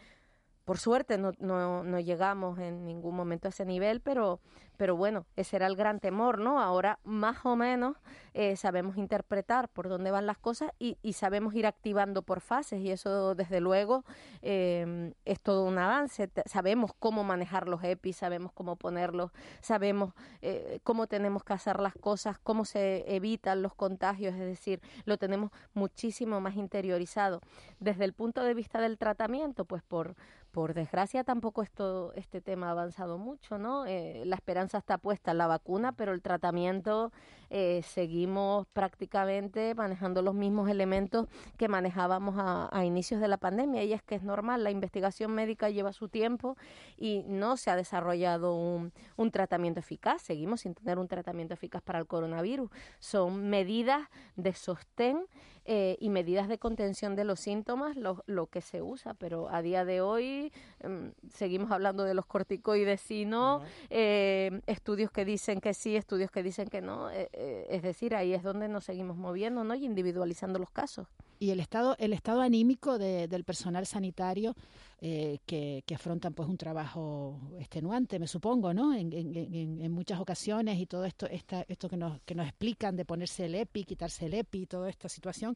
[0.66, 4.40] por suerte no, no, no llegamos en ningún momento a ese nivel, pero,
[4.76, 6.60] pero bueno, ese era el gran temor, ¿no?
[6.60, 7.96] Ahora más o menos
[8.34, 12.90] eh, sabemos interpretar por dónde van las cosas y, sabemos ir activando por fases y
[12.90, 14.04] eso desde luego
[14.42, 16.30] eh, es todo un avance.
[16.44, 20.12] Sabemos cómo manejar los EPI, sabemos cómo ponerlos, sabemos
[20.42, 25.16] eh, cómo tenemos que hacer las cosas, cómo se evitan los contagios, es decir, lo
[25.16, 27.40] tenemos muchísimo más interiorizado.
[27.80, 30.16] Desde el punto de vista del tratamiento, pues por,
[30.56, 33.84] por desgracia tampoco esto, este tema ha avanzado mucho, ¿no?
[33.84, 37.12] Eh, la esperanza está puesta la vacuna, pero el tratamiento
[37.50, 43.84] eh, seguimos prácticamente manejando los mismos elementos que manejábamos a, inicios de la pandemia.
[43.84, 46.56] Y es que es normal, la investigación médica lleva su tiempo
[46.96, 50.22] y no se ha desarrollado un tratamiento eficaz.
[50.22, 52.70] Seguimos sin tener un tratamiento eficaz para el coronavirus.
[52.98, 55.26] Son medidas de sostén
[55.66, 59.62] eh, y medidas de contención de los síntomas lo, lo que se usa, pero a
[59.62, 65.60] día de hoy em, seguimos hablando de los corticoides sí, no, eh, estudios que dicen
[65.60, 68.84] que sí, estudios que dicen que no, eh, eh, es decir, ahí es donde nos
[68.84, 69.74] seguimos moviendo ¿no?
[69.74, 71.08] y individualizando los casos.
[71.38, 74.54] Y el estado el estado anímico de- del personal sanitario
[75.00, 80.18] eh, que, que afrontan pues un trabajo extenuante me supongo no en, en- en- muchas
[80.20, 83.84] ocasiones y todo esto esta, esto que nos que nos explican de ponerse el EPI
[83.84, 85.54] quitarse el EPI y toda esta situación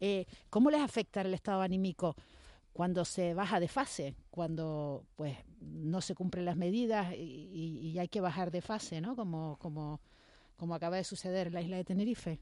[0.00, 2.14] eh, cómo les afecta el estado anímico
[2.72, 7.98] cuando se baja de fase cuando pues no se cumplen las medidas y, y- y
[7.98, 10.00] hay que bajar de fase no como como
[10.56, 12.38] como acaba de suceder en la isla de Tenerife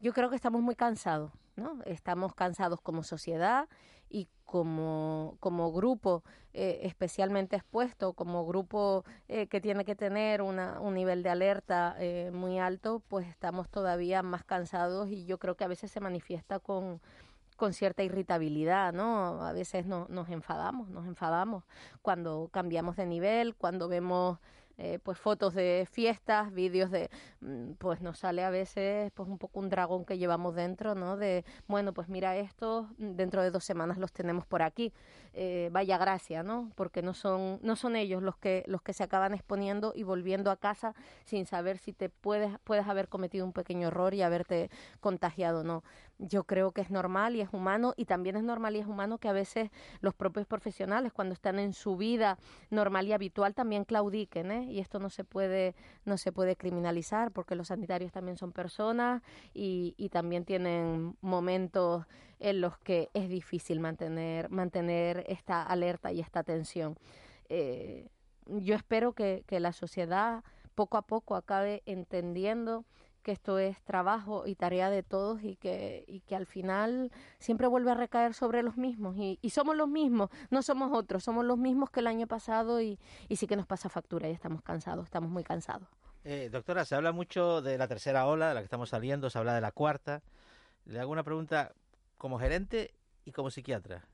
[0.00, 1.78] Yo creo que estamos muy cansados, ¿no?
[1.84, 3.68] Estamos cansados como sociedad
[4.08, 10.80] y como, como grupo eh, especialmente expuesto, como grupo eh, que tiene que tener una,
[10.80, 15.56] un nivel de alerta eh, muy alto, pues estamos todavía más cansados y yo creo
[15.56, 17.00] que a veces se manifiesta con,
[17.56, 19.42] con cierta irritabilidad, ¿no?
[19.44, 21.64] A veces no, nos enfadamos, nos enfadamos
[22.02, 24.38] cuando cambiamos de nivel, cuando vemos
[24.78, 27.10] eh, pues fotos de fiestas, vídeos de,
[27.40, 31.16] mm, pues nos sale a veces pues un poco un dragón que llevamos dentro, ¿no?
[31.16, 34.92] De, bueno, pues mira esto, dentro de dos semanas los tenemos por aquí,
[35.32, 36.70] eh, vaya gracia, ¿no?
[36.74, 40.50] Porque no son, no son ellos los que, los que se acaban exponiendo y volviendo
[40.50, 44.70] a casa sin saber si te puedes, puedes haber cometido un pequeño error y haberte
[45.00, 45.84] contagiado o no.
[46.18, 49.18] Yo creo que es normal y es humano y también es normal y es humano
[49.18, 52.38] que a veces los propios profesionales cuando están en su vida
[52.70, 54.64] normal y habitual también claudiquen, ¿eh?
[54.64, 55.74] Y esto no se puede
[56.06, 62.06] no se puede criminalizar porque los sanitarios también son personas y, y también tienen momentos
[62.40, 66.96] en los que es difícil mantener mantener esta alerta y esta tensión.
[67.50, 68.08] Eh,
[68.46, 70.44] yo espero que la sociedad
[70.76, 72.84] poco a poco acabe entendiendo
[73.26, 77.10] que esto es trabajo y tarea de todos y que, y que al final
[77.40, 79.16] siempre vuelve a recaer sobre los mismos.
[79.16, 82.80] Y, y somos los mismos, no somos otros, somos los mismos que el año pasado
[82.80, 85.88] y, y sí que nos pasa factura y estamos cansados, estamos muy cansados.
[86.22, 89.38] Eh, doctora, se habla mucho de la tercera ola, de la que estamos saliendo, se
[89.40, 90.22] habla de la cuarta.
[90.84, 91.72] Le hago una pregunta
[92.18, 94.06] como gerente y como psiquiatra.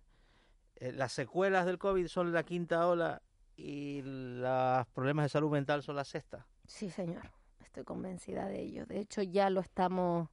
[0.76, 3.20] Eh, ¿Las secuelas del COVID son la quinta ola
[3.58, 6.46] y los problemas de salud mental son la sexta?
[6.66, 7.30] Sí, señor,
[7.72, 8.84] estoy convencida de ello.
[8.84, 10.28] De hecho, ya lo estamos...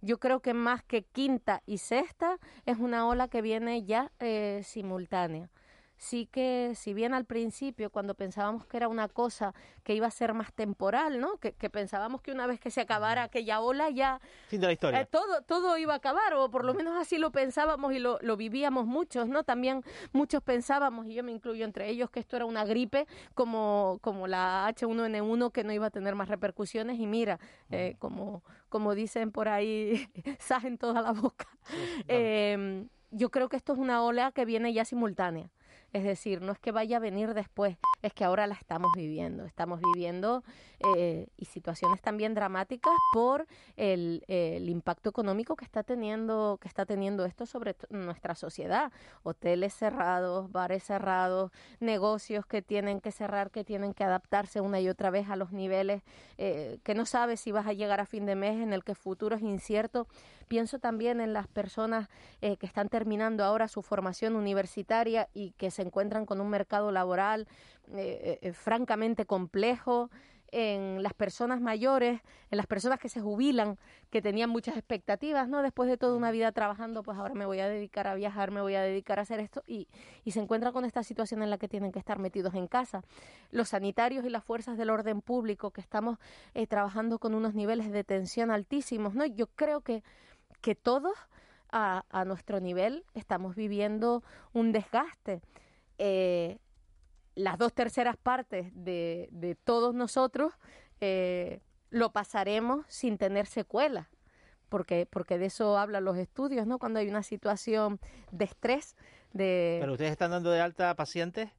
[0.00, 4.62] Yo creo que más que quinta y sexta es una ola que viene ya eh,
[4.64, 5.50] simultánea
[5.98, 10.10] sí que, si bien al principio, cuando pensábamos que era una cosa que iba a
[10.10, 11.36] ser más temporal, ¿no?
[11.38, 14.20] Que, pensábamos que una vez que se acabara aquella ola ya...
[14.46, 15.00] Fin de la historia.
[15.00, 18.18] Eh, todo, todo iba a acabar, o por lo menos así lo pensábamos y lo,
[18.22, 19.42] lo vivíamos muchos, ¿no?
[19.42, 19.82] También
[20.12, 24.28] muchos pensábamos, y yo me incluyo entre ellos, que esto era una gripe como, como
[24.28, 29.32] la H1N1 que no iba a tener más repercusiones, y mira, eh, como, como dicen
[29.32, 30.08] por ahí,
[30.38, 31.48] sajen toda la boca.
[32.06, 35.50] eh, yo creo que esto es una ola que viene ya simultánea.
[35.92, 39.44] Es decir, no es que vaya a venir después, es que ahora la estamos viviendo.
[39.44, 40.44] Estamos viviendo
[40.96, 43.46] eh, y situaciones también dramáticas por
[43.76, 48.92] el, el, impacto económico que está teniendo que está teniendo esto sobre nuestra sociedad.
[49.22, 54.88] Hoteles cerrados, bares cerrados, negocios que tienen que cerrar, que tienen que adaptarse una y
[54.88, 56.02] otra vez a los niveles
[56.36, 58.92] eh, que no sabes si vas a llegar a fin de mes, en el que
[58.92, 60.06] el futuro es incierto.
[60.48, 62.08] Pienso también en las personas
[62.40, 66.90] eh, que están terminando ahora su formación universitaria y que se encuentran con un mercado
[66.92, 67.46] laboral
[67.94, 70.10] eh, eh, francamente complejo
[70.50, 73.78] en las personas mayores, en las personas que se jubilan,
[74.10, 75.62] que tenían muchas expectativas, ¿no?
[75.62, 78.62] Después de toda una vida trabajando, pues ahora me voy a dedicar a viajar, me
[78.62, 79.88] voy a dedicar a hacer esto y,
[80.24, 83.02] y se encuentran con esta situación en la que tienen que estar metidos en casa.
[83.50, 86.18] Los sanitarios y las fuerzas del orden público que estamos
[86.54, 89.26] eh, trabajando con unos niveles de tensión altísimos, ¿no?
[89.26, 90.02] Yo creo que
[90.60, 91.16] que todos
[91.70, 95.40] a nuestro nivel estamos viviendo un desgaste.
[95.98, 96.58] Eh,
[97.34, 100.52] las dos terceras partes de, de todos nosotros
[101.00, 104.08] eh, lo pasaremos sin tener secuelas,
[104.68, 106.78] porque, porque de eso hablan los estudios, ¿no?
[106.78, 108.00] Cuando hay una situación
[108.32, 108.96] de estrés,
[109.32, 109.78] de...
[109.80, 111.50] Pero ustedes están dando de alta a pacientes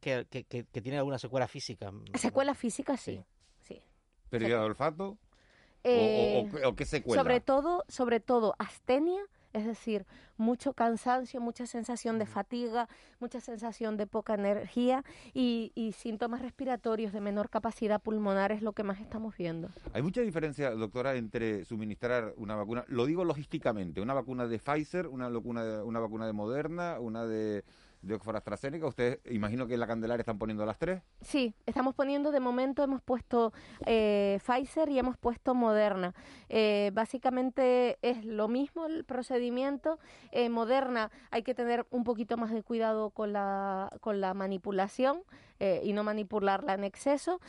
[0.00, 1.92] que, que, que, que tienen alguna secuela física.
[2.14, 3.24] Secuela física, sí.
[3.60, 3.82] sí.
[4.28, 5.18] ¿Pérdida de olfato?
[5.84, 7.22] Eh, o, o, o, qué secuela?
[7.22, 9.22] Sobre todo, sobre todo astenia,
[9.52, 12.88] es decir, mucho cansancio, mucha sensación de fatiga,
[13.20, 18.72] mucha sensación de poca energía y, y, síntomas respiratorios de menor capacidad pulmonar es lo
[18.72, 19.68] que más estamos viendo.
[19.92, 25.06] Hay mucha diferencia, doctora, entre suministrar una vacuna, lo digo logísticamente, una vacuna de Pfizer,
[25.06, 27.64] una, vacuna, una vacuna de Moderna, una de
[28.02, 28.86] de Oxford AstraZeneca.
[28.86, 31.02] Ustedes, imagino que en la Candelaria están poniendo las tres.
[31.20, 33.52] Sí, estamos poniendo, de momento hemos puesto
[33.86, 36.14] eh, Pfizer y hemos puesto Moderna.
[36.48, 39.98] Eh, básicamente es lo mismo el procedimiento.
[40.32, 45.22] Eh, Moderna hay que tener un poquito más de cuidado con la, con la manipulación
[45.84, 47.40] y no manipularla en exceso.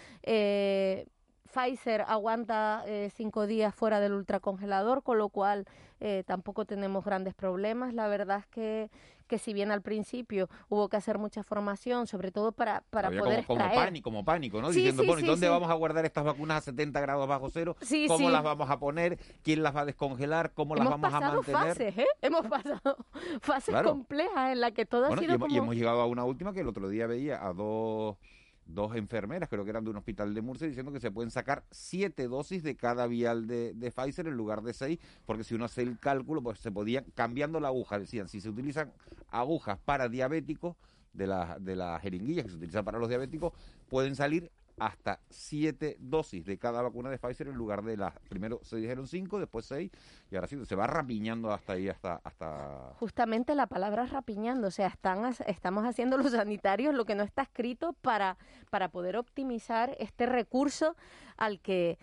[1.54, 5.66] Pfizer aguanta eh, cinco días fuera del ultracongelador, con lo cual
[6.00, 7.94] eh, tampoco tenemos grandes problemas.
[7.94, 8.90] La verdad es que,
[9.28, 13.20] que si bien al principio hubo que hacer mucha formación, sobre todo para, para Había
[13.22, 14.70] poder como, como pánico, como pánico, ¿no?
[14.72, 17.28] Sí, Diciendo, sí, bueno, ¿y sí, dónde vamos a guardar estas vacunas a 70 grados
[17.28, 17.76] bajo cero?
[18.08, 19.20] ¿Cómo las vamos a poner?
[19.44, 20.54] ¿Quién las va a descongelar?
[20.54, 21.68] ¿Cómo las Hemos vamos a pasado mantener?
[21.76, 22.08] fases, ¿eh?
[22.22, 22.98] Hemos pasado
[23.42, 23.92] fases Claro.
[23.92, 25.64] complejas en las que todo Bueno, ha y, sido hemos, y como...
[25.64, 28.18] hemos llegado a una última que el otro día veía a dos,
[28.66, 31.64] dos enfermeras, creo que eran de un hospital de Murcia, diciendo que se pueden sacar
[31.72, 35.66] siete dosis de cada vial de, de Pfizer en lugar de seis, porque si uno
[35.66, 38.92] hace el cálculo, pues se podía, cambiando la aguja, decían, si se utilizan
[39.30, 40.76] agujas para diabéticos,
[41.14, 43.54] de las de las jeringuillas que se utilizan para los diabéticos,
[43.88, 48.60] pueden salir hasta siete dosis de cada vacuna de Pfizer en lugar de las, primero
[48.64, 49.92] se dijeron cinco, después seis,
[50.32, 52.22] y ahora sí, se va rapiñando hasta ahí, hasta...
[52.24, 57.24] hasta Justamente la palabra rapiñando, o sea, están, estamos haciendo los sanitarios lo que no
[57.24, 58.38] está escrito para,
[58.70, 60.96] para poder optimizar este recurso
[61.38, 61.98] al que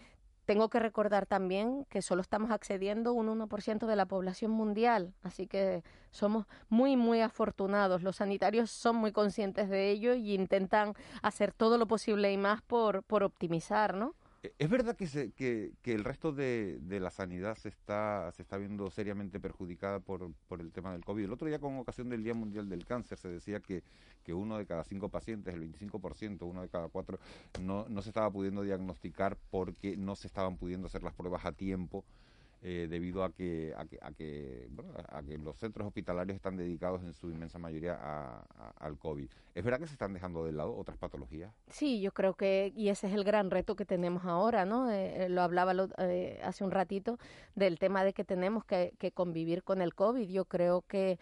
[0.51, 5.47] tengo que recordar también que solo estamos accediendo un 1% de la población mundial, así
[5.47, 8.03] que somos muy, muy afortunados.
[8.03, 12.63] Los sanitarios son muy conscientes de ello y intentan hacer todo lo posible y más
[12.63, 14.17] por, por optimizar, ¿no?
[14.43, 18.33] Eh, ¿Es verdad que, se, que, que el resto de, de la sanidad se está,
[18.33, 21.25] se está viendo seriamente perjudicada por, por el tema del COVID?
[21.25, 23.83] El otro día, con ocasión del Día Mundial del Cáncer, se decía que,
[24.23, 27.19] que uno de cada cinco pacientes, el 25%, uno de cada cuatro,
[27.61, 31.53] no, no se estaba pudiendo diagnosticar porque no se estaban pudiendo hacer las pruebas a
[31.53, 32.05] tiempo
[32.63, 36.57] eh, debido a que, a que, a que, bueno, a que los centros hospitalarios están
[36.57, 38.45] dedicados en su inmensa mayoría a-
[38.79, 39.29] al COVID.
[39.55, 41.53] ¿Es verdad que se están dejando de lado otras patologías?
[41.69, 44.91] Sí, yo creo que, y ese es el gran reto que tenemos ahora, ¿no?
[44.91, 47.19] Eh, eh, lo hablaba lo- eh, hace un ratito
[47.55, 50.29] del tema de que tenemos que, que convivir con el COVID.
[50.29, 51.19] Yo creo que,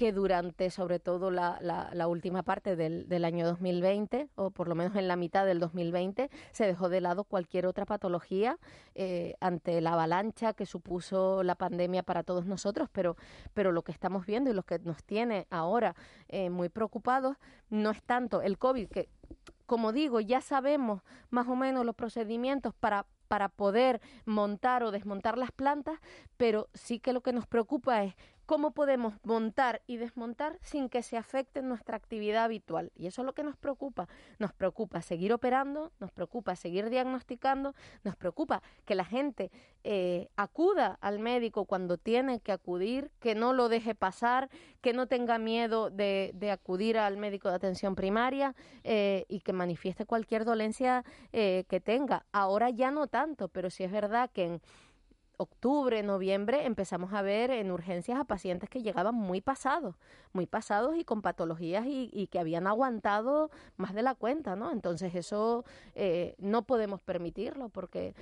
[0.00, 4.66] que durante, sobre todo, la, la, la última parte del, del año 2020, o por
[4.66, 8.56] lo menos en la mitad del 2020, se dejó de lado cualquier otra patología
[8.94, 13.18] eh, ante la avalancha que supuso la pandemia para todos nosotros, pero,
[13.52, 15.94] pero lo que estamos viendo y lo que nos tiene ahora
[16.28, 17.36] eh, muy preocupados
[17.68, 19.10] no es tanto el COVID, que
[19.66, 25.38] como digo, ya sabemos más o menos los procedimientos para, para poder montar o desmontar
[25.38, 26.00] las plantas,
[26.36, 28.16] pero sí que lo que nos preocupa es
[28.50, 32.90] cómo podemos montar y desmontar sin que se afecte nuestra actividad habitual.
[32.96, 34.08] Y eso es lo que nos preocupa.
[34.40, 39.52] Nos preocupa seguir operando, nos preocupa seguir diagnosticando, nos preocupa que la gente
[39.84, 44.50] eh, acuda al médico cuando tiene que acudir, que no lo deje pasar,
[44.80, 50.06] que no tenga miedo de, acudir al médico de atención primaria eh, y que manifieste
[50.06, 52.26] cualquier dolencia eh, que tenga.
[52.32, 53.19] Ahora ya no tanto,
[53.52, 54.62] pero sí es verdad que en
[55.36, 59.96] octubre, noviembre, empezamos a ver en urgencias a pacientes que llegaban muy pasados,
[60.34, 64.70] muy pasados y con patologías y, y que habían aguantado más de la cuenta, ¿no?
[64.70, 65.64] Entonces eso
[65.94, 68.14] eh, no podemos permitirlo porque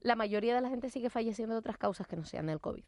[0.00, 2.84] la mayoría de la gente sigue falleciendo de otras causas que no sean el COVID.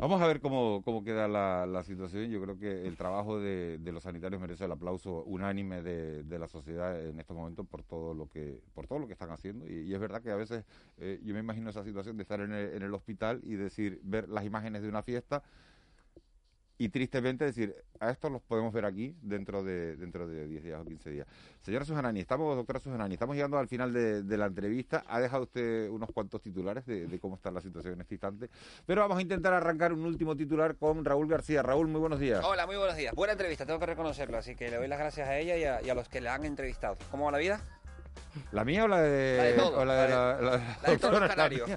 [0.00, 2.30] Vamos a ver cómo, cómo queda la, la situación.
[2.30, 6.38] Yo creo que el trabajo de, de los sanitarios merece el aplauso unánime de, de
[6.38, 9.68] la sociedad en estos momentos por todo lo que por todo lo que están haciendo.
[9.68, 10.64] Y, es verdad que a veces
[10.96, 14.00] eh, yo me imagino esa situación de estar en el, en el hospital y decir
[14.02, 15.42] ver las imágenes de una fiesta
[16.80, 20.80] y tristemente decir a estos los podemos ver aquí dentro de dentro de 10 días
[20.80, 21.26] o 15 días.
[21.60, 25.04] Señora Sujanani, estamos, doctora Sujanani, estamos llegando al final de, de la entrevista.
[25.06, 28.48] Ha dejado usted unos cuantos titulares de, de cómo está la situación en este instante,
[28.86, 31.62] pero vamos a intentar arrancar un último titular con Raúl García.
[31.62, 32.42] Raúl, muy buenos días.
[32.42, 33.14] Hola, muy buenos días.
[33.14, 35.82] Buena entrevista, tengo que reconocerlo, así que le doy las gracias a ella y a,
[35.82, 36.96] y a los que le han entrevistado.
[37.10, 37.60] ¿Cómo va la vida?
[38.52, 40.78] ¿La mía o la de, La de todos, o la de la la, de- la-
[40.82, 41.70] la de todos los canarios.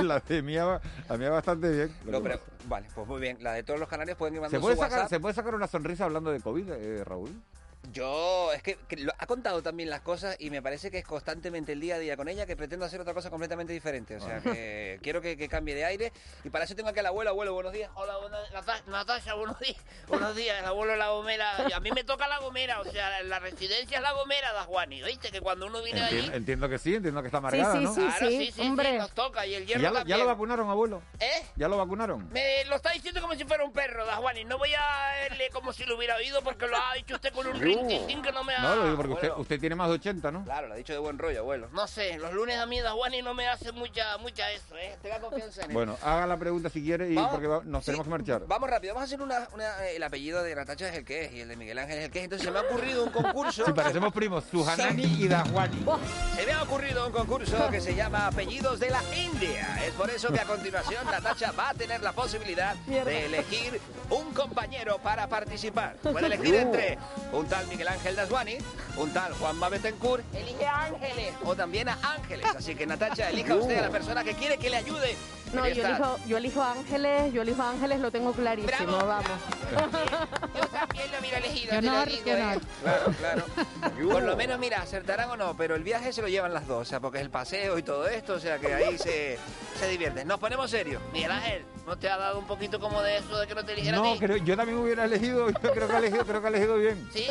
[0.00, 1.96] La de, mía, va- la mía bastante bien.
[2.68, 3.38] Vale, pues muy bien.
[3.40, 5.10] La de todos los canarios pueden ir mandando ¿Se puede, su sacar, WhatsApp.
[5.10, 7.30] ¿Se puede sacar una sonrisa hablando de COVID, eh, Raúl?
[7.92, 11.04] Yo, es que, que lo- ha contado también las cosas y me parece que es
[11.04, 14.16] constantemente el día a día con ella que pretendo hacer otra cosa completamente diferente.
[14.16, 16.12] O sea, que quiero que, que cambie de aire
[16.44, 17.30] y para eso tengo aquí al abuelo.
[17.30, 17.90] Abuelo, buenos días.
[17.94, 18.14] Hola,
[18.86, 19.76] Natasha, buenos días.
[20.08, 21.66] Buenos días, el abuelo La Gomera.
[21.68, 24.60] Y A mí me toca La Gomera, o sea, la residencia es La Gomera de
[24.60, 25.02] Juani.
[25.02, 25.30] ¿Oíste?
[25.30, 26.30] Que cuando uno viene Enti- allí...
[26.32, 27.94] entiendo que sí, entiendo que está amargada, ¿no?
[27.94, 29.46] Claro, sí, sí, sí, nos toca.
[29.46, 31.02] Y el ¿Y hierro ¿Ya, lo, ¿Ya lo vacunaron, abuelo?
[31.20, 31.42] ¿Eh?
[31.56, 32.28] ¿Ya lo vacunaron?
[32.32, 34.44] Me lo está diciendo como si fuera un perro, Juani.
[34.44, 37.46] No voy a verle como si lo hubiera oído porque lo ha dicho usted con
[37.46, 38.60] un rintintín que no me ha...
[38.62, 40.44] No, lo digo porque usted, tiene más de 80, ¿no?
[40.44, 41.68] Claro, lo ha dicho de buen rollo, abuelo.
[41.72, 44.96] No sé, los lunes a mí Juani no me hace mucha, mucha eso, ¿eh?
[45.02, 45.74] Tenga confianza en él.
[45.74, 47.30] Bueno, haga la pregunta si quiere y Vamos.
[47.32, 47.86] porque va- nos Sí.
[47.86, 48.42] tenemos que marchar.
[48.46, 51.32] Vamos rápido, vamos a hacer una, una- el apellido de Natacha es el que es
[51.32, 52.24] y el de Miguel Ángel es el que es.
[52.24, 53.64] Entonces se me ha ocurrido un concurso.
[53.66, 55.84] Si parecemos primos, Sujanani y Dajuani.
[56.36, 59.78] Se me ha ocurrido un concurso que se llama Apellidos de la India.
[59.84, 64.32] Es por eso que a continuación Natacha va a tener la posibilidad de elegir un
[64.34, 65.96] compañero para participar.
[65.96, 66.98] Puede elegir entre
[67.32, 68.58] un tal Miguel Ángel Daswani,
[68.96, 71.34] un tal Juanma Betancourt Elige a Ángeles.
[71.44, 72.46] o también a Ángeles.
[72.56, 75.16] Así que Natacha, elija usted a la persona que quiere que le ayude.
[75.52, 79.24] No, yo elijo, yo elijo a Ángeles, yo elijo a Ángeles, lo tengo clarísimo, vamos.
[80.54, 82.60] Yo también lo hubiera elegido, Qué honor, digo, qué ¿eh?
[82.82, 83.44] Claro, claro.
[84.10, 86.82] Por lo menos, mira, acertarán o no, pero el viaje se lo llevan las dos,
[86.82, 89.38] o sea, porque es el paseo y todo esto, o sea, que ahí se,
[89.78, 90.26] se divierten.
[90.26, 91.00] Nos ponemos serios.
[91.12, 93.72] Miguel Ángel, ¿no te ha dado un poquito como de eso de que no te
[93.72, 94.18] eligiera a No, ti?
[94.20, 97.08] creo, yo también hubiera elegido, yo creo que ha elegido, creo que ha elegido bien.
[97.12, 97.26] ¿Sí?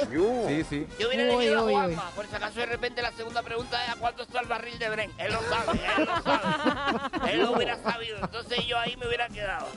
[0.47, 0.87] Sí, sí.
[0.99, 1.95] Yo hubiera Uy, elegido uy, a uy.
[1.95, 4.77] Juanma, por si acaso de repente la segunda pregunta es ¿a cuánto está el barril
[4.79, 5.11] de Bren?
[5.17, 7.31] Él lo sabe, él lo sabe.
[7.33, 9.67] él lo hubiera sabido, entonces yo ahí me hubiera quedado.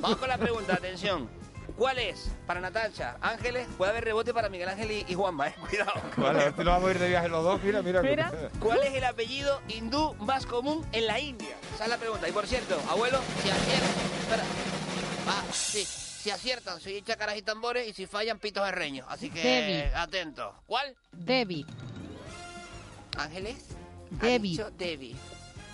[0.00, 1.28] Vamos con la pregunta, atención.
[1.76, 5.54] ¿Cuál es, para Natacha, Ángeles, puede haber rebote para Miguel Ángel y, y Juanma, eh?
[5.68, 5.92] Cuidado.
[6.18, 7.60] Vale, a si nos vamos a ir de viaje los dos.
[7.64, 8.00] Mira, mira.
[8.60, 11.56] ¿Cuál es el apellido hindú más común en la India?
[11.74, 12.28] Esa es la pregunta.
[12.28, 13.90] Y por cierto, abuelo, Si aciertan,
[14.42, 15.28] espera.
[15.28, 19.06] Ah, sí, si aciertan, soy chácaras y tambores y si fallan, pitos herreños.
[19.10, 19.94] Así que, Debbie.
[19.94, 20.54] atentos.
[20.66, 20.94] ¿Cuál?
[21.12, 21.64] Debbie.
[23.16, 23.56] ¿Ángeles?
[24.20, 24.50] Ha Debbie.
[24.50, 25.16] dicho Debbie.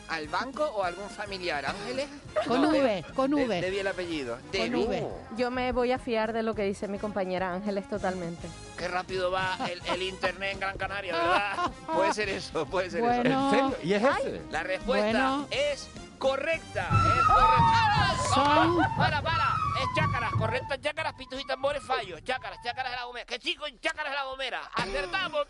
[0.09, 1.65] ¿Al banco o algún familiar?
[1.65, 2.09] ¿Ángeles?
[2.49, 3.61] Con V, con De- V.
[3.61, 4.39] Debbie el apellido.
[4.41, 4.85] Con Debbie.
[4.87, 5.09] V.
[5.37, 8.49] Yo me voy a fiar de lo que dice mi compañera Ángeles totalmente.
[8.77, 11.71] Qué rápido va el, el internet en Gran Canaria, ¿verdad?
[11.95, 13.21] Puede ser eso, puede ser Bueno.
[13.53, 13.65] eso.
[13.67, 13.77] ¿En serio?
[13.85, 14.41] ¿Y es ese?
[14.51, 15.49] La respuesta Bueno.
[15.53, 15.87] es
[16.21, 16.89] correcta.
[17.19, 18.15] Es correcta.
[18.35, 19.55] Son- Para, para.
[19.83, 22.23] Es chácaras, correcta, chácaras, pitos y tambores, fallos.
[22.23, 23.27] Chácaras, chácaras de la gomera.
[23.27, 24.61] ¿Qué chico en chácaras de la gomera?
[24.75, 25.47] ¡Acertamos!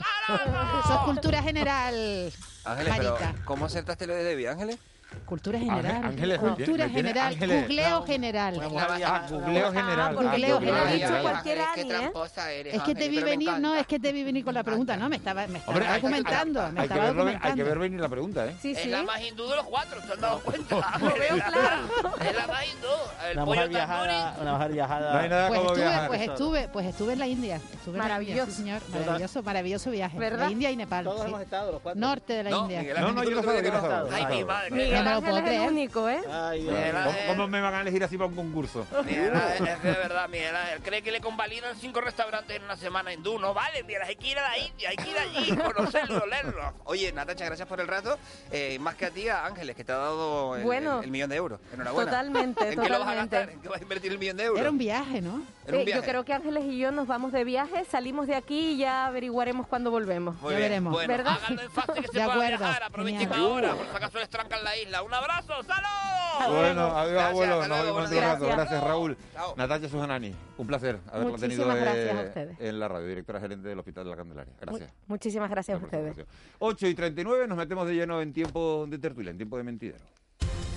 [0.84, 2.32] Eso es cultura general.
[2.64, 3.18] Ángeles, pero.
[3.44, 4.78] ¿cómo acertaste lo de Debbie, Ángeles?
[5.26, 6.02] Cultura general.
[6.04, 7.26] Ángeles, cultura ¿tiene- tiene general.
[7.32, 7.60] Ángeles?
[7.62, 8.54] Googleo general.
[8.54, 9.30] Ah, googleo general.
[9.30, 10.14] googleo Ah, general.
[10.14, 11.22] googleo general.
[11.22, 11.84] cualquier Qué Ani, ¿eh?
[11.94, 14.54] tramposa eres, Es que te vi me venir, no, es que te vi venir con
[14.54, 17.38] la pregunta, no, me estaba, me estaba Hombre, hay- documentando, me Hay que, estaba verlo,
[17.42, 18.54] hay que ver venir la pregunta, ¿eh?
[18.60, 18.88] Sí, Es sí.
[18.88, 20.98] la más hindú de los cuatro, ¿te has dado cuenta?
[20.98, 22.14] Lo veo claro.
[22.20, 22.88] Es la más hindú.
[23.30, 25.12] El Una pollo mujer viajada, una mujer viajada.
[25.12, 26.08] No hay nada Pues como estuve, viajar.
[26.08, 27.56] pues estuve, pues estuve en la India.
[27.56, 28.50] Estuve en la India, Maravilloso.
[28.50, 28.82] sí, señor.
[28.90, 30.18] Maravilloso, maravilloso viaje.
[30.18, 30.46] ¿Verdad?
[30.46, 31.04] La India y Nepal.
[31.04, 32.00] Todos hemos estado, los cuatro.
[32.00, 32.82] Norte de la No, India.
[33.00, 34.08] No, no, yo no que que no no estaba.
[34.14, 34.99] Ay, No mi madre.
[35.04, 36.20] Miguel No me lo es único, ¿eh?
[36.30, 36.94] Ay, Miguel.
[37.28, 38.86] ¿Cómo, me van a elegir así para un concurso?
[39.04, 42.76] Miguel Ángel, es de verdad, Miguel Ángel, cree que le convalidan cinco restaurantes en una
[42.76, 43.38] semana hindú.
[43.38, 46.72] No vale, mira, hay que ir a la India, hay que ir allí, conocerlo, olerlo.
[46.84, 48.18] Oye, Natacha, gracias por el rato.
[48.50, 50.98] Eh, más que a ti, a Ángeles, que te ha dado el, Bueno.
[50.98, 51.60] el- el millón de euros.
[51.72, 52.10] Enhorabuena.
[52.10, 53.50] Totalmente, ¿En qué lo vas a gastar?
[53.50, 54.60] ¿En qué vas a invertir el millón de euros?
[54.60, 55.42] Era un viaje, ¿no?
[55.66, 58.34] Era un Eh, yo creo que Ángeles y yo nos vamos de viaje, salimos de
[58.34, 60.34] aquí y ya averiguaremos cuándo volvemos.
[60.40, 60.68] Muy Ya bien.
[60.70, 60.92] veremos.
[60.92, 61.32] Bueno, ¿Verdad?
[61.42, 62.82] háganlo en fácil que se De pueda acuerdo, viajar.
[62.82, 64.89] Aprovechen ahora, por si acaso les trancan la isla.
[64.98, 65.62] ¡Un abrazo!
[65.62, 66.56] ¡Salud!
[66.56, 67.68] Bueno, adiós, Gracias, abuelo.
[67.68, 68.56] Nos vemos dentro de un rato.
[68.56, 69.16] Gracias, Raúl.
[69.32, 69.54] Chao.
[69.56, 72.60] Natacha Sujanani, un placer haberla tenido Muchísimas eh, gracias a ustedes.
[72.60, 74.52] en la radio, directora gerente del Hospital de la Candelaria.
[74.60, 74.92] Gracias.
[75.06, 76.14] Muchísimas gracias a ustedes.
[76.14, 76.56] su información.
[76.58, 80.04] 8 y 39, nos metemos de lleno en tiempo de tertulia, en tiempo de mentidero.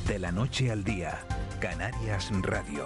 [0.07, 1.19] De la noche al día,
[1.59, 2.85] Canarias Radio.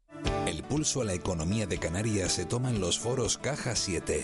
[0.45, 4.23] El pulso a la economía de Canarias se toma en los foros Caja 7,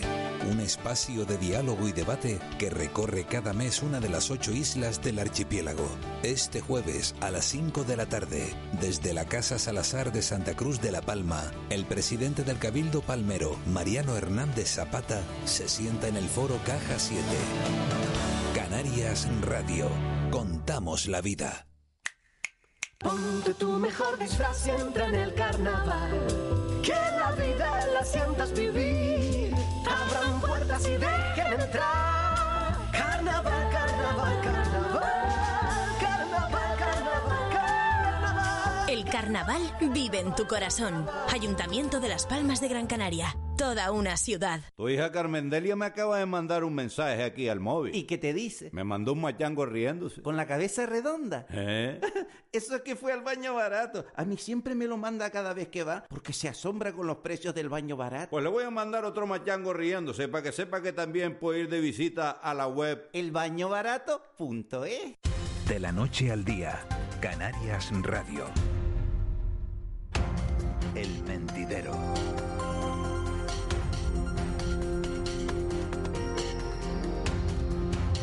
[0.50, 5.02] un espacio de diálogo y debate que recorre cada mes una de las ocho islas
[5.02, 5.88] del archipiélago.
[6.22, 10.80] Este jueves a las 5 de la tarde, desde la Casa Salazar de Santa Cruz
[10.80, 16.28] de la Palma, el presidente del Cabildo Palmero, Mariano Hernández Zapata, se sienta en el
[16.28, 17.22] foro Caja 7.
[18.54, 19.88] Canarias Radio.
[20.30, 21.67] Contamos la vida.
[23.00, 26.26] Ponte tu mejor disfraz y entra en el carnaval.
[26.82, 29.54] Que la vida la sientas vivir.
[29.86, 32.17] Abran puertas y dejen entrar.
[39.10, 39.60] Carnaval.
[39.92, 41.06] Vive en tu corazón.
[41.32, 43.36] Ayuntamiento de Las Palmas de Gran Canaria.
[43.56, 44.60] Toda una ciudad.
[44.76, 47.92] Tu hija Carmendelia me acaba de mandar un mensaje aquí al móvil.
[47.94, 48.70] ¿Y qué te dice?
[48.72, 50.22] Me mandó un machango riéndose.
[50.22, 51.46] Con la cabeza redonda.
[51.50, 52.00] ¿Eh?
[52.52, 54.06] Eso es que fue al baño barato.
[54.14, 57.16] A mí siempre me lo manda cada vez que va porque se asombra con los
[57.16, 58.30] precios del baño barato.
[58.30, 61.68] Pues le voy a mandar otro machango riéndose para que sepa que también puede ir
[61.68, 65.16] de visita a la web elbañobarato.es.
[65.68, 66.78] De la noche al día,
[67.20, 68.44] Canarias Radio.
[70.94, 71.92] El mentidero.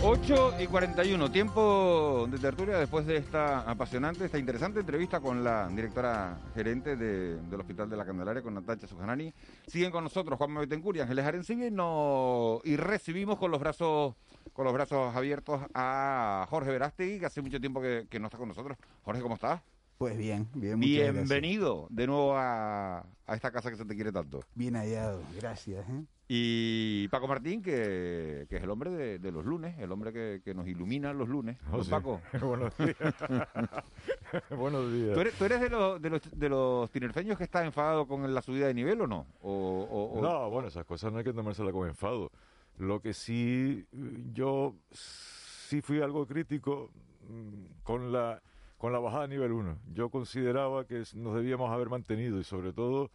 [0.07, 5.67] 8 y 41, tiempo de tertulia después de esta apasionante, esta interesante entrevista con la
[5.67, 9.33] directora gerente de- del Hospital de la Candelaria, con Natacha Sujanani.
[9.65, 14.13] Siguen con nosotros Juan Betancourt y Ángeles Arencibia y, y recibimos con los brazos
[14.53, 18.47] con los brazos abiertos a Jorge Verástegui, que hace mucho tiempo que no está con
[18.47, 18.77] nosotros.
[19.03, 19.59] Jorge, ¿cómo estás?
[19.97, 20.79] Pues bien, bien.
[20.79, 24.41] Bienvenido de nuevo a, a esta casa que se te quiere tanto.
[24.53, 25.87] Bien hallado, gracias.
[25.89, 26.03] ¿eh?
[26.27, 30.41] Y Paco Martín, que, que es el hombre de, de los lunes, el hombre que,
[30.43, 31.57] que nos ilumina los lunes.
[31.71, 31.91] Oh, ¿No, sí.
[31.91, 32.19] Paco?
[32.41, 32.97] Buenos días.
[34.49, 35.13] Buenos días.
[35.13, 38.33] ¿Tú eres, tú eres de, los, de, los, de los tinerfeños que está enfadado con
[38.33, 39.27] la subida de nivel o no?
[39.39, 39.49] O,
[39.89, 42.31] o- o- No, bueno, esas cosas no hay que tomárselas con enfado.
[42.79, 43.85] Lo que sí,
[44.33, 46.91] yo sí fui algo crítico
[47.29, 48.41] mm, con la,
[48.85, 49.79] con la bajada a nivel 1.
[49.95, 53.09] Yo consideraba que nos debíamos haber mantenido y sobre todo,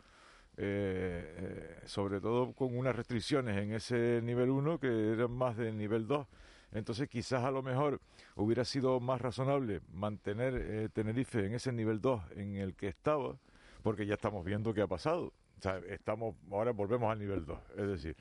[0.57, 5.79] eh, eh, sobre todo con unas restricciones en ese nivel 1 que eran más del
[5.79, 6.27] nivel 2.
[6.73, 8.01] Entonces quizás a lo mejor
[8.35, 13.37] hubiera sido más razonable mantener eh, Tenerife en ese nivel 2 en el que estaba,
[13.85, 15.27] porque ya estamos viendo qué ha pasado.
[15.57, 17.59] O sea, estamos, ahora volvemos al nivel 2.
[17.77, 18.17] Es decir,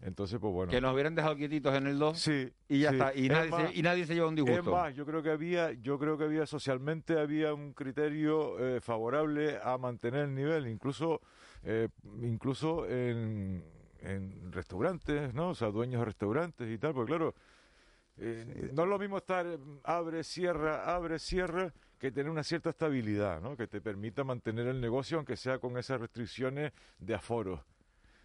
[0.00, 0.70] entonces, pues bueno.
[0.70, 2.96] que nos hubieran dejado quietitos en el 2 Sí, y ya sí.
[2.96, 3.14] está.
[3.14, 4.72] Y Es nadie, más- se, y nadie se lleva un Es disgusto.
[4.72, 9.58] más, yo creo que había, yo creo que había socialmente había un criterio eh, favorable
[9.62, 11.20] a mantener el nivel, incluso,
[11.64, 11.88] eh,
[12.22, 13.64] incluso en,
[14.00, 15.50] en restaurantes, ¿no?
[15.50, 17.34] O sea, dueños de restaurantes y tal, porque claro,
[18.18, 22.70] eh, no es lo mismo estar eh, abre, cierra, abre, cierra, que tener una cierta
[22.70, 23.56] estabilidad, ¿no?
[23.56, 27.64] Que te permita mantener el negocio, aunque sea con esas restricciones de aforo.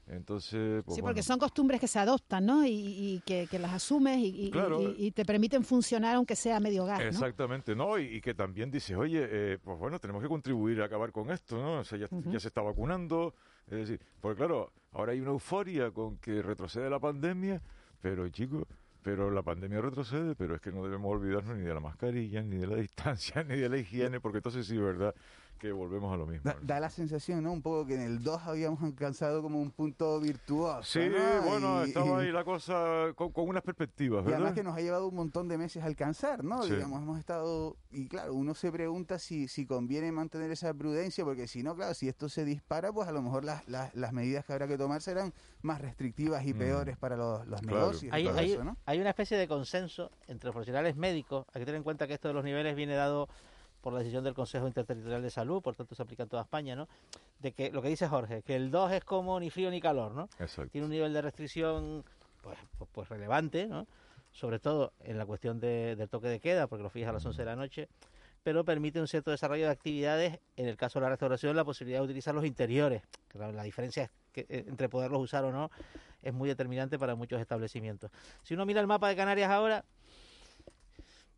[0.08, 1.08] Entonces, pues Sí, bueno.
[1.14, 2.66] porque son costumbres que se adoptan, ¿no?
[2.66, 4.82] Y, y que, que las asumes y, y- Claro.
[4.82, 7.06] y- y te permiten funcionar aunque sea medio gas, ¿no?
[7.08, 7.98] Exactamente, ¿no?
[7.98, 11.32] Y, y que también dices, oye, eh, pues bueno, tenemos que contribuir a acabar con
[11.32, 11.80] esto, ¿no?
[11.80, 13.34] O sea, ya se está vacunando,
[13.68, 17.62] Es decir, porque claro, ahora hay una euforia con que retrocede la pandemia,
[18.02, 18.66] pero chicos,
[19.02, 22.58] pero la pandemia retrocede, pero es que no debemos olvidarnos ni de la mascarilla, ni
[22.58, 25.16] de la distancia, ni de la higiene, porque entonces sí, ¿verdad?
[25.64, 26.44] Que volvemos a lo mismo.
[26.44, 27.54] Da, da, la sensación, ¿no?
[27.54, 30.84] Un poco que en el 2 habíamos alcanzado como un punto virtuoso.
[30.84, 31.42] Sí, ¿no?
[31.50, 34.40] bueno, Y- estaba y- ahí la cosa con, con unas perspectivas, Y ¿verdad?
[34.42, 36.64] además que nos ha llevado un montón de meses a alcanzar, ¿no?
[36.64, 36.72] Sí.
[36.76, 37.78] Digamos, hemos estado...
[37.92, 41.94] Y claro, uno se pregunta si, si conviene mantener esa prudencia, porque si no, claro,
[41.94, 44.78] si esto se dispara, pues a lo mejor las, las, las medidas que habrá que
[44.78, 46.58] tomar serán más restrictivas y Mm.
[46.58, 47.78] peores para los, los Claro.
[47.80, 48.76] negocios y Hay, hay- eso, ¿no?
[48.86, 51.46] hay una especie de consenso entre los profesionales médicos.
[51.54, 53.30] Hay que tener en cuenta que esto de los niveles viene dado
[53.84, 56.74] por la decisión del Consejo Interterritorial de Salud, por tanto se aplica en toda España,
[56.74, 56.88] ¿no?
[57.40, 60.14] De que lo que dice Jorge, que el 2 es como ni frío ni calor,
[60.14, 60.30] ¿no?
[60.40, 60.72] Exacto.
[60.72, 62.06] Tiene un nivel de restricción
[62.42, 63.86] pues, pues, pues relevante, ¿no?
[64.32, 67.26] Sobre todo en la cuestión de- del toque de queda, porque lo fija a las
[67.26, 67.90] 11 de la noche,
[68.42, 72.00] pero permite un cierto desarrollo de actividades, en el caso de la restauración, la posibilidad
[72.00, 73.04] de utilizar los interiores.
[73.30, 75.70] que La, la diferencia es que, eh, entre poderlos usar o no
[76.22, 78.10] es muy determinante para muchos establecimientos.
[78.44, 79.84] Si uno mira el mapa de Canarias ahora,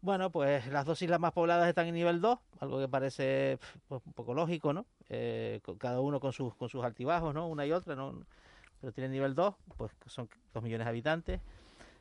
[0.06, 4.02] bueno, pues las dos islas más pobladas están en nivel 2, algo que parece pues,
[4.06, 4.86] un poco lógico, ¿no?
[5.10, 7.48] Eh, cada uno con sus, con sus altibajos, ¿no?
[7.48, 8.24] Una y otra, ¿no?
[8.80, 11.42] Pero tienen nivel 2, pues son 2 millones de habitantes.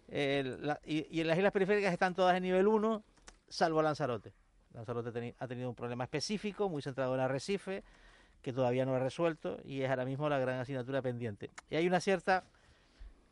[0.08, 3.02] Eh, la- y, en las islas periféricas están todas en nivel 1,
[3.48, 4.34] salvo Lanzarote.
[4.74, 7.82] Lanzarote ha tenido un problema específico, muy centrado en Arrecife,
[8.42, 11.50] que todavía no ha resuelto y es ahora mismo la gran asignatura pendiente.
[11.70, 12.44] Y hay una cierta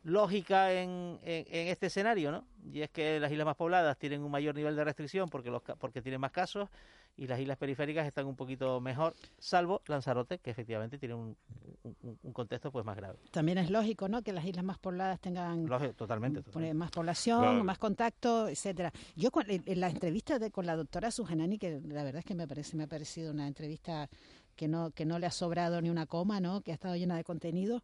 [0.03, 2.45] lógica en, en- en este escenario, ¿no?
[2.71, 5.61] Y es que las islas más pobladas tienen un mayor nivel de restricción porque los
[5.61, 6.69] ca- porque tienen más casos
[7.15, 11.37] y las islas periféricas están un poquito mejor, salvo Lanzarote, que efectivamente tiene un,
[11.83, 13.19] un- un contexto pues más grave.
[13.31, 14.21] También es lógico, ¿no?
[14.23, 16.41] Que las islas más pobladas tengan Lógico, totalmente.
[16.41, 16.73] totalmente.
[16.73, 17.63] más población, Claro.
[17.63, 18.91] más contacto, etcétera.
[19.15, 22.47] Yo en la entrevista de, con la doctora Sujanani, que la verdad es que me
[22.47, 24.09] parece me ha parecido una entrevista
[24.55, 26.61] que no que no le ha sobrado ni una coma, ¿no?
[26.61, 27.81] Que ha estado llena de contenido.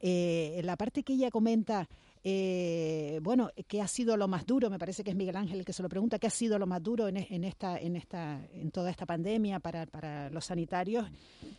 [0.00, 1.88] Eh, la parte que ella comenta,
[2.24, 4.70] eh, bueno, ¿qué ha sido lo más duro?
[4.70, 6.66] Me parece que es Miguel Ángel el que se lo pregunta, ¿qué ha sido lo
[6.66, 11.06] más duro en, en esta en esta en toda esta pandemia para, para los sanitarios?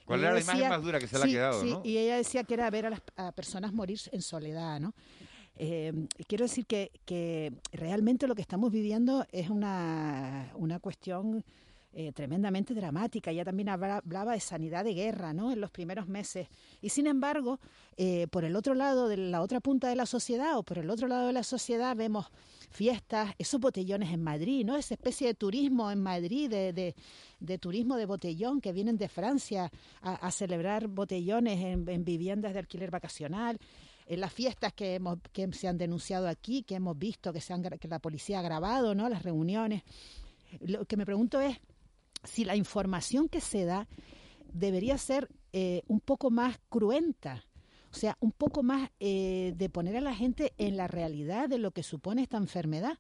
[0.06, 1.82] ¿Cuál era la imagen más dura que se le ha quedado, sí, no?
[1.84, 4.94] y ella decía que era ver a las a personas morir en soledad, ¿no?
[5.58, 11.44] Eh, quiero decir que, que realmente lo que estamos viviendo es una, una cuestión
[11.94, 13.32] eh, tremendamente dramática.
[13.32, 15.52] Ella también habla- hablaba de sanidad de guerra ¿no?
[15.52, 16.48] en los primeros meses.
[16.82, 17.60] Y sin embargo,
[17.98, 20.90] eh, por el otro lado, de la otra punta de la sociedad o por el
[20.90, 22.28] otro lado de la sociedad vemos
[22.70, 24.78] fiestas, esos botellones en Madrid, ¿no?
[24.78, 26.96] esa especie de turismo en Madrid, de, de,
[27.40, 29.70] de turismo de botellón que vienen de Francia
[30.02, 33.58] a, celebrar botellones en, en viviendas de alquiler vacacional
[34.08, 37.64] las fiestas que, hemos, que se han denunciado aquí, que hemos visto, que, se han,
[37.64, 39.08] que la policía ha grabado, ¿no?
[39.08, 39.84] las reuniones.
[40.60, 41.58] Lo que me pregunto es
[42.24, 43.88] si la información que se da
[44.54, 47.46] debería ser eh, un poco más cruenta,
[47.92, 51.58] o sea, un poco más eh, de poner a la gente en la realidad de
[51.58, 52.98] lo que supone esta enfermedad.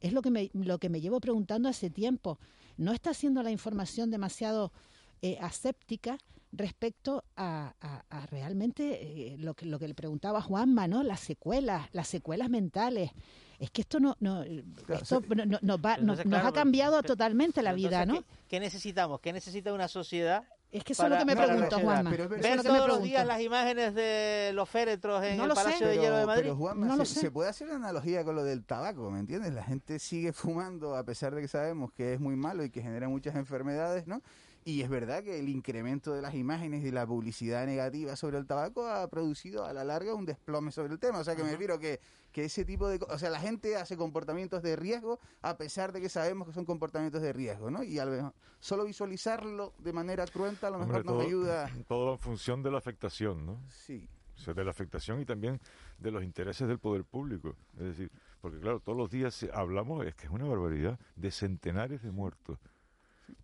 [0.00, 2.40] Es lo que me, lo que me llevo preguntando hace tiempo.
[2.76, 4.72] ¿No está siendo la información demasiado
[5.20, 6.18] eh, aséptica
[6.52, 11.02] respecto a, a- a realmente eh, lo, que, lo que le preguntaba Juanma, ¿no?
[11.02, 13.10] Las secuelas, las secuelas mentales.
[13.58, 16.96] Es que esto no, no, esto no- no- nos, va- Pero nos, nos ha cambiado
[17.00, 18.36] pero- totalmente la pero vida, entonces, ¿no?
[18.40, 19.20] ¿qué, qué necesitamos?
[19.20, 20.44] ¿Qué necesita una sociedad?
[20.70, 21.78] Es que eso es lo que me pregunto?
[21.80, 22.10] Juanma.
[22.10, 22.28] Pero.
[22.30, 25.54] Ver todos los días las imágenes de los féretros en No el sé.
[25.54, 26.42] Palacio de Pero- Hielo de Madrid.
[26.44, 27.20] Pero Juanma, No lo se, sé.
[27.20, 29.52] se puede hacer una analogía con lo del tabaco, ¿me entiendes?
[29.52, 32.80] La gente sigue fumando a pesar de que sabemos que es muy malo y que
[32.82, 34.22] genera muchas enfermedades, ¿no?
[34.64, 38.46] Y es verdad que el incremento de las imágenes y la publicidad negativa sobre el
[38.46, 41.18] tabaco ha producido a la larga un desplome sobre el tema.
[41.18, 42.00] O sea que me refiero que,
[42.30, 43.00] que ese tipo de...
[43.08, 46.64] O sea, la gente hace comportamientos de riesgo a pesar de que sabemos que son
[46.64, 47.82] comportamientos de riesgo, ¿no?
[47.82, 51.26] Y a lo mejor solo visualizarlo de manera cruenta a lo mejor Hombre, nos todo,
[51.26, 51.70] ayuda...
[51.88, 53.60] todo en función de la afectación, ¿no?
[53.68, 54.08] Sí.
[54.36, 55.60] O sea, de la afectación y también
[55.98, 57.56] de los intereses del poder público.
[57.76, 58.10] Es decir,
[58.40, 62.58] porque claro, todos los días hablamos, es que es una barbaridad, de centenares de muertos.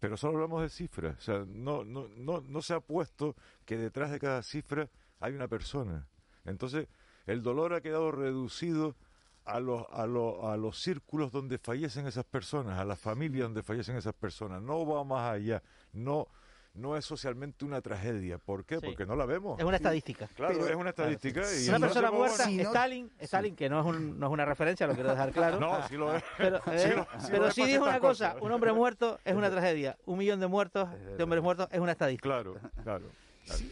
[0.00, 1.16] Pero solo hablamos de cifras.
[1.18, 4.88] O sea, no, no, no, no se ha puesto que detrás de cada cifra
[5.20, 6.06] hay una persona.
[6.44, 6.88] Entonces,
[7.26, 8.96] el dolor ha quedado reducido
[9.44, 13.62] a los, a, los, a los círculos donde fallecen esas personas, a las familias donde
[13.62, 14.62] fallecen esas personas.
[14.62, 15.62] No va más allá.
[15.92, 16.28] No,
[16.74, 18.38] no es socialmente una tragedia.
[18.38, 18.76] ¿Por qué?
[18.78, 18.86] Sí.
[18.86, 19.58] Porque no la vemos.
[19.58, 20.28] Es una estadística.
[20.36, 21.42] Claro, Pero- es una estadística.
[21.60, 24.86] y una persona muerta, bueno, Stalin, Stalin, que no es, un- no es una referencia,
[24.86, 25.58] lo quiero dejar claro.
[25.60, 26.22] No, sí lo es.
[26.38, 28.72] Pero, Sí eh, lo- sí lo pero es sí para dijo una cosa, un hombre
[28.72, 32.28] muerto es una tragedia, un millón de muertos, de hombres muertos es una estadística.
[32.28, 33.06] Claro, claro.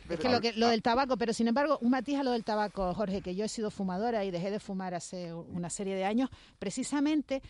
[0.08, 2.44] Es que lo, que lo del tabaco, pero sin embargo, un matiz a lo del
[2.44, 6.04] tabaco, Jorge, que yo he sido fumadora y dejé de fumar hace una serie de
[6.06, 7.42] años, precisamente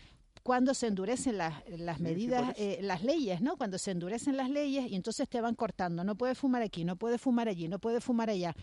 [0.47, 3.57] cuando se endurecen las, las medidas, eh, las leyes, ¿no?
[3.57, 6.05] Cuando se endurecen las leyes y entonces te van cortando.
[6.05, 8.55] No puedes fumar aquí, no puedes fumar allí, no puedes fumar allá.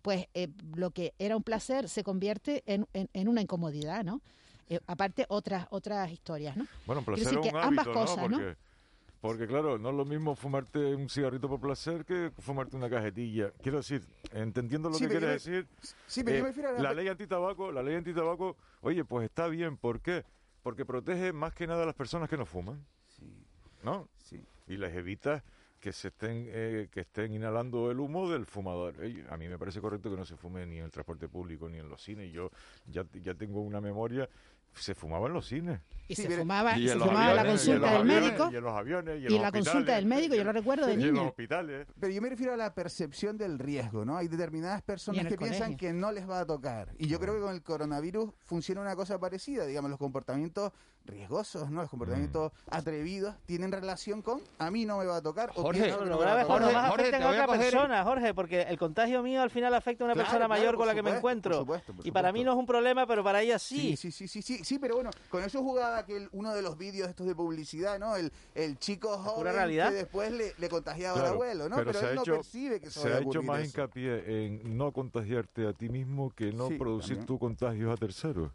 [0.00, 4.22] pues eh, lo que era un placer se convierte en, en, en una incomodidad, ¿no?
[4.70, 6.66] Eh, aparte otras otras historias, ¿no?
[6.86, 8.38] Bueno, placer decir es un que ambas cosas, ¿no?
[8.40, 8.54] ¿no?
[9.20, 13.50] Porque, claro, no es lo mismo fumarte un cigarrito por placer que fumarte una cajetilla.
[13.62, 14.00] Quiero decir,
[14.32, 15.66] entendiendo lo Sí, que quieres me- decir,
[16.06, 19.04] sí, pero yo eh, me refiero a la- la ley antitabaco, la ley antitabaco, oye,
[19.04, 20.24] pues está bien, ¿por qué?
[20.66, 22.84] Porque protege más que nada a las personas que no fuman.
[23.84, 24.08] ¿No?
[24.24, 24.44] Sí.
[24.66, 25.44] Y les evita
[25.78, 28.96] que se estén eh, que estén inhalando el humo del fumador.
[29.30, 31.78] A mí me parece correcto que no se fume ni en el transporte público ni
[31.78, 32.32] en los cines.
[32.32, 32.50] Yo
[32.84, 34.28] ya, ya tengo una memoria
[34.76, 35.80] se fumaba en los cines.
[36.08, 38.48] Y se fumaba, y se fumaba la aviones, consulta del aviones, médico.
[38.52, 40.86] Y en los aviones, y en y los la consulta del médico, yo lo recuerdo
[40.86, 41.86] de y en los hospitales.
[41.98, 44.16] Pero yo me refiero a la percepción del riesgo, ¿no?
[44.16, 46.90] Hay determinadas personas que piensan que no les va a tocar.
[46.98, 49.66] Y yo creo que con el coronavirus funciona una cosa parecida.
[49.66, 50.72] Digamos, los comportamientos
[51.04, 51.80] riesgosos, ¿no?
[51.82, 52.74] Los comportamientos Mm.
[52.74, 55.50] atrevidos tienen relación con a mí no me va a tocar.
[55.54, 56.82] o Jorge, pienso que lo no va a grave es cuando tocar.
[56.82, 60.14] más afecten a otra persona, Jorge, porque el contagio mío al final afecta a una
[60.14, 61.50] Claro, persona claro, mayor con la que me encuentro.
[61.52, 63.96] por supuesto, por y para mí no es un problema, pero para ella sí.
[63.96, 66.76] Sí, sí, sí, sí, sí, sí, pero bueno, con eso jugaba aquel, uno de los
[66.76, 68.16] vídeos estos de publicidad, ¿no?
[68.16, 69.90] El, el chico joven realidad.
[69.90, 71.76] que después le, le contagiaba al abuelo, ¿no?
[71.76, 73.68] Pero, se ha él hecho, no percibe que eso se ha hecho más eso.
[73.68, 77.26] hincapié en no contagiarte a ti mismo que no Sí, producir también.
[77.26, 78.50] tu contagios a terceros.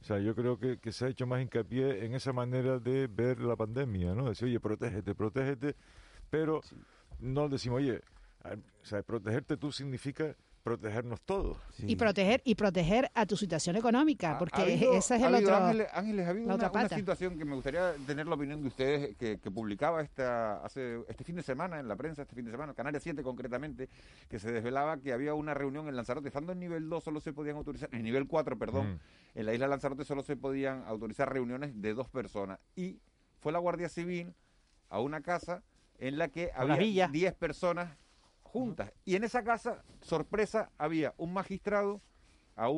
[0.00, 3.08] O sea, yo creo que, que se ha hecho más hincapié en esa manera de
[3.08, 4.28] ver la pandemia, ¿no?
[4.28, 5.74] Decir, oye, protégete, protégete,
[6.30, 6.60] pero
[7.18, 8.00] no decimos, oye,
[8.44, 10.36] o sea, protegerte tú significa
[10.68, 11.56] protegernos todos.
[11.78, 15.34] Y proteger y proteger a tu situación económica, porque Ha habido- ese es ha el
[15.36, 15.64] habido, otro.
[15.64, 16.96] Ángeles, Ángeles, ha habido la una, otra una pata.
[16.96, 21.24] situación que me gustaría tener la opinión de ustedes, que, que publicaba esta, hace, este
[21.24, 23.88] fin de semana en la prensa, este fin de semana, Canarias 7 concretamente,
[24.28, 27.32] que se desvelaba que había una reunión en Lanzarote, estando en nivel 2 solo se
[27.32, 28.94] podían autorizar, en nivel 4, perdón,
[29.34, 29.38] Mm.
[29.38, 32.58] en la isla de Lanzarote solo se podían autorizar reuniones de dos personas.
[32.76, 33.00] Y
[33.40, 34.34] fue la Guardia Civil
[34.90, 35.62] a una casa
[35.98, 37.08] en la que una había villa.
[37.08, 37.96] 10 personas
[38.48, 38.92] juntas.
[39.04, 42.00] Y en esa casa, sorpresa, había un magistrado,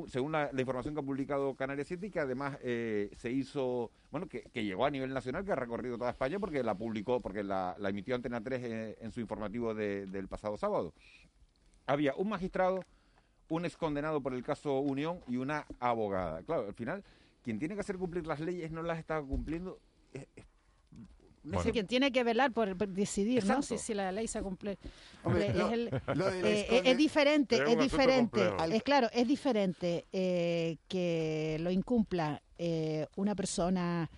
[0.09, 4.29] según la, información que ha publicado Canarias 7, y que además eh, se hizo, bueno,
[4.29, 7.77] que, llegó a nivel nacional, que ha recorrido toda España, porque la publicó, porque la,
[7.89, 10.93] emitió Antena 3 eh, en su informativo de- del pasado sábado.
[11.87, 12.85] Había un magistrado,
[13.49, 16.43] un ex condenado por el caso Unión y una abogada.
[16.43, 17.03] Claro, al final,
[17.43, 19.81] quien tiene que hacer cumplir las leyes no las está cumpliendo.
[20.13, 20.27] Es-
[21.73, 23.63] quien tiene que velar por, por decidir, ¿no?
[23.63, 24.79] Si, si la ley se cumple.
[25.25, 28.49] Hombre, Eh, lo- es, el- lo del eh, esconde- es- es diferente, Es diferente.
[28.49, 28.73] complejo.
[28.75, 34.11] Es claro, es diferente eh, que lo incumpla eh, una persona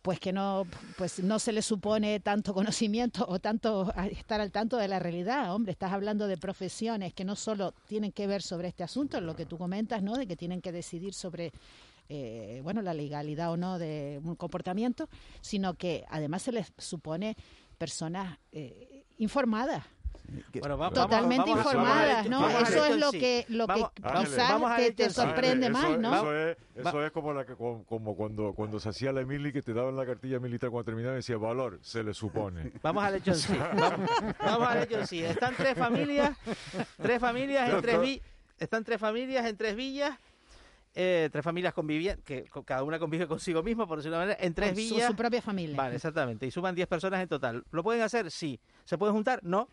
[0.00, 0.64] pues que no
[0.96, 5.52] pues no se le supone tanto conocimiento o tanto estar al tanto de la realidad
[5.52, 9.34] hombre estás hablando de profesiones que no solo tienen que ver sobre este asunto lo
[9.34, 11.52] que tú comentas no de que tienen que decidir sobre
[12.08, 15.08] eh, bueno la legalidad o no de un comportamiento
[15.40, 17.36] sino que además se les supone
[17.76, 19.84] personas eh, informadas
[20.60, 22.48] Bueno, va- totalmente vamos- informadas, ¿no?
[22.50, 26.14] Eso es lo que lo que quizás te, te sorprende Eso más, ¿no?
[26.14, 29.52] Eso es, eso es como, la que, como, como cuando, cuando se hacía la mili
[29.52, 32.72] que te daban la cartilla militar cuando terminaba y decía valor, se le supone.
[32.82, 33.54] Vamos al hecho en sí.
[33.74, 34.00] Vamos,
[34.38, 35.22] vamos al hecho en sí.
[35.24, 36.36] Están tres familias,
[37.00, 38.22] tres familias en tres vi-
[38.58, 40.18] están tres familias en tres villas,
[41.00, 44.44] eh, tres familias conviviendo, que cada una convive consigo misma, por decirlo de una manera,
[44.44, 45.06] en tres Con su- villas.
[45.10, 45.76] su propia familia.
[45.76, 46.44] Vale, exactamente.
[46.44, 47.62] Y suman 10 personas en total.
[47.70, 48.32] ¿Lo pueden hacer?
[48.32, 48.58] Sí.
[48.84, 49.38] ¿Se pueden juntar?
[49.44, 49.68] No.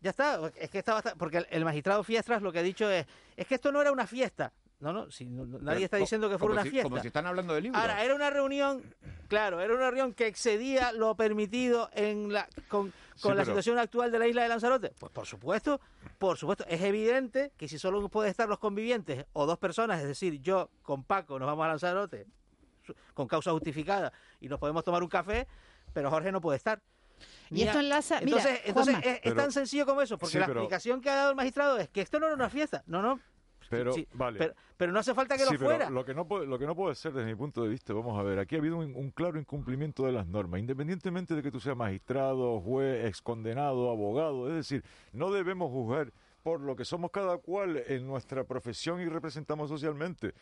[0.00, 0.38] Ya está.
[0.56, 3.06] Es que está bastante- Porque el, magistrado Fiestras lo que ha dicho es,
[3.36, 4.52] es que esto no era una fiesta.
[4.80, 6.88] No, no, si no- no- nadie Pero está diciendo que fuera una si- fiesta.
[6.90, 7.80] Como si están hablando de libros.
[7.80, 8.82] Ahora, era una reunión,
[9.28, 13.44] claro, era una reunión que excedía lo permitido en la, con, con Sí, la pero-
[13.46, 14.92] situación actual de la isla de Lanzarote.
[14.98, 15.80] Pues por supuesto,
[16.18, 20.08] por supuesto, es evidente que si solo pueden estar los convivientes o dos personas, es
[20.08, 22.26] decir, yo con Paco nos vamos a Lanzarote
[23.14, 25.46] con causa justificada y nos podemos tomar un café,
[25.92, 26.80] pero Jorge no puede estar.
[27.50, 30.38] Y esto enlaza- mira, entonces, entonces es, es Pero- tan sencillo como eso, porque Sí,
[30.38, 32.82] la pero- explicación que ha dado el magistrado es que esto no era una fiesta.
[32.86, 33.20] No, no.
[33.76, 34.38] Pero, sí, vale.
[34.38, 35.90] pero, pero no hace falta que Sí, lo pero fuera.
[35.90, 38.18] Lo que, no puede, lo que no puede ser desde mi punto de vista, vamos
[38.18, 41.50] a ver, aquí ha habido un, un claro incumplimiento de las normas, independientemente de que
[41.50, 46.12] tú seas magistrado, juez, excondenado, abogado, es decir, no debemos juzgar
[46.42, 50.34] por lo que somos cada cual en nuestra profesión y representamos socialmente.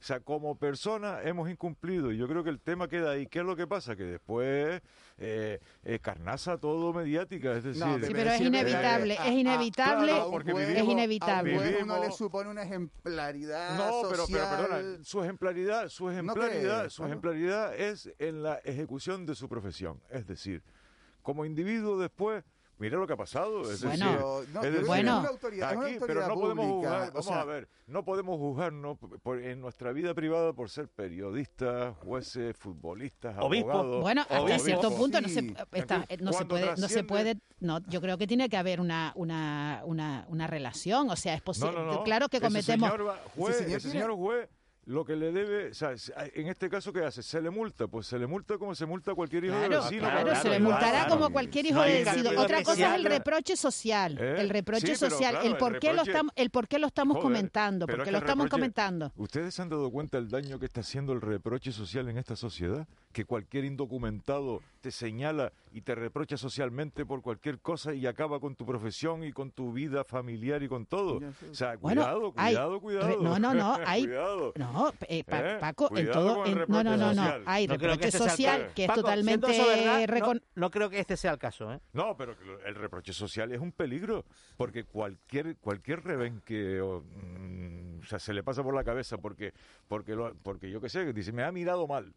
[0.00, 3.26] O sea, como persona hemos incumplido y yo creo que el tema queda ahí.
[3.26, 3.96] ¿Qué es lo que pasa?
[3.96, 4.80] Que después
[5.18, 7.82] eh, eh, carnaza todo mediática, es decir...
[7.82, 11.58] Sí, pero es inevitable, es inevitable, claro, porque es vivimos- inevitable.
[11.58, 17.74] Vivimos- le supone una ejemplaridad No, pero, pero perdona, su ejemplaridad, su ejemplaridad, su ejemplaridad
[17.74, 20.00] es en la ejecución de su profesión.
[20.10, 20.62] Es decir,
[21.22, 22.44] como individuo después
[22.78, 23.62] mira lo que ha pasado.
[23.70, 26.66] Es Bueno, decir, no, es decir, es una autoridad- es una aquí, pero no podemos
[26.66, 30.52] pública, juzgar, o vamos sea- a ver, no podemos juzgarnos por- en nuestra vida privada
[30.52, 33.70] por ser periodistas, jueces, futbolistas, Obispo.
[33.70, 34.02] abogados.
[34.02, 34.62] Bueno, hasta obispos.
[34.64, 35.54] cierto punto no se, Sí.
[35.72, 38.80] está- Entonces, no se puede, no se puede, no, yo creo que tiene que haber
[38.80, 42.04] una, una, una, una relación, o sea, es posible, No, no, no.
[42.04, 44.48] claro que Ese cometemos, señor va- juez- Ese señor ese señor juez
[44.88, 45.92] lo que le debe, o sea,
[46.34, 47.22] en este caso, ¿qué hace?
[47.22, 49.82] Se le multa, pues se le multa como se multa a cualquier hijo de Claro,
[49.82, 50.00] vecino.
[50.08, 51.10] claro, se le multará Claro.
[51.10, 52.30] como cualquier hijo No de vecino.
[52.40, 54.40] Otra cosa es el reproche social, ¿Eh?
[54.40, 56.86] el reproche Sí, social, claro, el el por qué lo estamos, el por qué lo
[56.86, 59.12] estamos Joder, comentando, porque es lo que estamos reproche- comentando.
[59.16, 62.34] ¿Ustedes se han dado cuenta del daño que está haciendo el reproche social en esta
[62.34, 62.86] sociedad?
[63.12, 68.54] Que cualquier indocumentado te señala y te reprocha socialmente por cualquier cosa y acaba con
[68.54, 71.18] tu profesión y con tu vida familiar y con todo.
[71.50, 73.22] O sea, Bueno, cuidado, hay cuidado, re- cuidado.
[73.22, 74.52] no, no, no, hay- cuidado.
[74.56, 75.58] No, eh, Pa- ¿Eh?
[75.58, 78.30] Paco, en todo, con el en- no, no, no, no, hay No reproche este el
[78.30, 81.80] social que es Paco, totalmente verdad, no, no creo que este sea el caso, ¿eh?
[81.94, 88.00] No, pero el reproche social es un peligro, porque cualquier cualquier revén que o, mm,
[88.02, 89.52] o sea, se le pasa por la cabeza porque
[89.88, 92.14] porque lo- porque yo qué sé, que dice, me ha mirado mal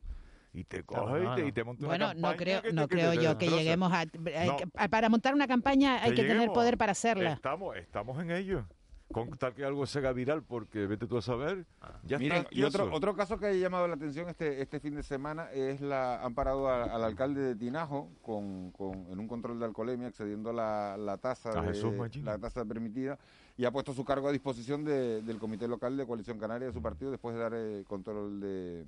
[0.54, 1.48] y te coge no, y, te, no.
[1.48, 3.92] y te monta una Bueno, campaña no creo, que no te- creo yo que lleguemos
[3.94, 4.08] a, hay
[4.48, 4.58] No.
[4.58, 7.34] que- a- para montar una campaña hay Que que tener poder para hacerla.
[7.34, 8.66] Estamos, estamos en ello.
[9.14, 11.66] Con tal que algo se haga viral, porque vete tú a saber,
[12.04, 12.50] ya Miren, está.
[12.56, 15.82] y otro, otro caso que ha llamado la atención este, este fin de semana es
[15.82, 20.08] la han parado a- al alcalde de Tinajo con, con- en un control de alcoholemia
[20.08, 23.20] excediendo la, la tasa de- la tasa permitida
[23.58, 26.74] y ha puesto su cargo a disposición de- del comité local de Coalición Canaria de
[26.74, 28.86] su partido después de dar eh, control de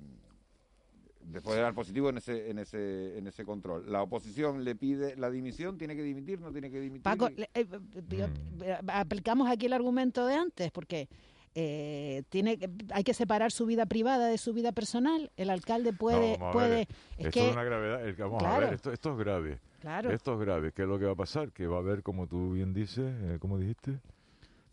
[1.24, 3.90] después de dar positivo en ese en ese en ese control.
[3.90, 7.02] La oposición le pide la dimisión, tiene que dimitir, no tiene que dimitir.
[7.02, 7.66] Paco, Y- le- eh,
[8.10, 8.26] yo-
[8.64, 11.08] eh, aplicamos aquí el argumento de antes, porque
[11.56, 15.30] eh, tiene que- hay que separar su vida privada de su vida personal.
[15.36, 18.04] El alcalde puede, puede, ver, es esto que es una gravedad.
[18.08, 19.60] el- vamos a ver, esto, esto es grave.
[19.80, 20.10] Claro.
[20.10, 20.72] Esto es grave.
[20.72, 21.52] ¿Qué es lo que va a pasar?
[21.52, 24.00] Que va a haber, como tú bien dices, eh, ¿cómo dijiste?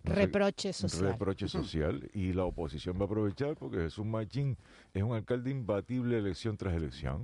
[0.04, 1.12] Reproche social.
[1.12, 2.10] Reproche social.
[2.14, 4.58] Y la oposición va a aprovechar porque Jesús Machín
[4.94, 7.22] es un alcalde imbatible elección tras elección.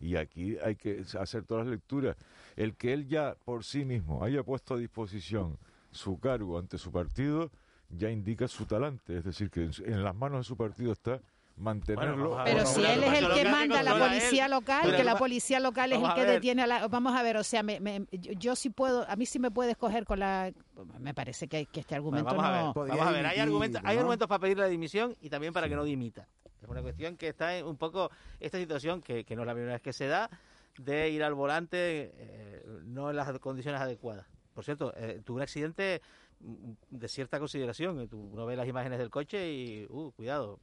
[0.00, 2.16] Y aquí hay que hacer todas las lecturas.
[2.56, 5.58] El que él ya por sí mismo haya puesto a disposición
[5.90, 7.50] su cargo ante su partido
[7.90, 9.16] ya indica su talante.
[9.16, 11.20] Es decir, que en las manos de su partido está
[11.58, 12.38] mantenerlo.
[12.38, 14.20] a Pero Bueno, si bueno, él es el que manda la controla él.
[14.20, 16.88] policía local, Pero que la policía local es el que a detiene a la...
[16.88, 19.50] Vamos a ver, o sea, me, me- yo, yo sí puedo, a mí sí me
[19.50, 20.52] puede escoger con la...
[20.98, 22.96] Me parece que, que este Bueno, argumento vamos a ver, no...
[22.96, 25.76] vamos a ver, hay argumentos, hay argumentos para pedir la dimisión y también para que
[25.76, 26.28] no dimita.
[26.62, 29.52] Es una cuestión que está en un poco esta situación que, que no es la
[29.54, 30.28] primera vez que se da
[30.78, 34.26] de ir al volante eh, no en las condiciones adecuadas.
[34.54, 36.02] Por cierto, eh, tuvo un accidente
[36.40, 38.08] mm, de cierta consideración.
[38.08, 40.58] Tú no ves las imágenes del coche y, uh, cuidado.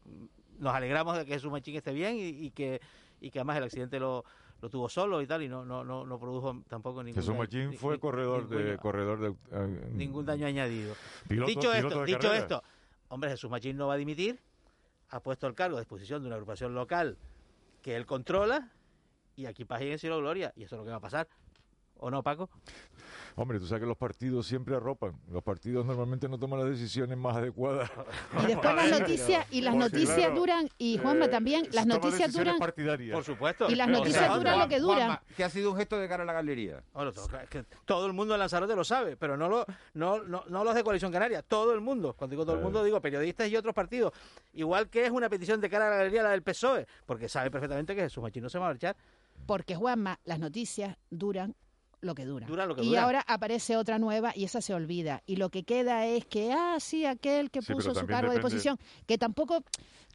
[0.59, 2.81] Nos alegramos de que Jesús Machín esté bien y, y que
[3.21, 4.23] y que además el accidente lo,
[4.61, 7.69] lo tuvo solo y tal y no no no, no produjo tampoco ningún Jesús Machín
[7.71, 10.95] ni- fue ni- corredor de corredor de eh, ningún daño añadido.
[11.27, 12.63] Piloto- dicho piloto esto, dicho esto,
[13.09, 14.39] hombre, Jesús Machín no va a dimitir,
[15.09, 17.17] ha puesto el cargo a disposición de una agrupación local
[17.81, 18.71] que él controla
[19.35, 21.27] y aquí paz y en cielo gloria, y eso es lo que va a pasar.
[21.97, 22.49] ¿O no, Paco?
[23.37, 25.19] Hombre, tú sabes que los partidos siempre arropan.
[25.29, 27.91] Los partidos normalmente no toman las decisiones más adecuadas.
[28.43, 31.73] Y después las noticias, y las Porque, noticias claro, duran, y Juanma eh, también, se
[31.73, 32.59] las noticias decisiones duran...
[32.59, 33.13] partidarias.
[33.13, 33.69] Por supuesto.
[33.69, 34.97] Y las No, noticias duran lo que duran.
[35.07, 36.81] Juanma, que ha sido un gesto de cara a la galería.
[36.93, 40.23] Bueno, todo, es que todo el mundo en Lanzarote lo sabe, pero no, lo, no,
[40.23, 42.13] no, no los de Coalición Canaria, todo el mundo.
[42.13, 44.13] Cuando digo todo el mundo, digo periodistas y otros partidos.
[44.53, 47.51] Igual que es una petición de cara a la galería la del PSOE, porque sabe
[47.51, 48.95] perfectamente que Jesús Machín no se va a marchar.
[49.45, 51.55] Porque, Juanma, las noticias duran
[52.01, 55.21] lo que lo que y ahora aparece otra nueva y esa se olvida.
[55.25, 58.33] Y lo que queda es que, ah, sí, aquel que Sí, puso su cargo a
[58.33, 59.63] depende- disposición, que tampoco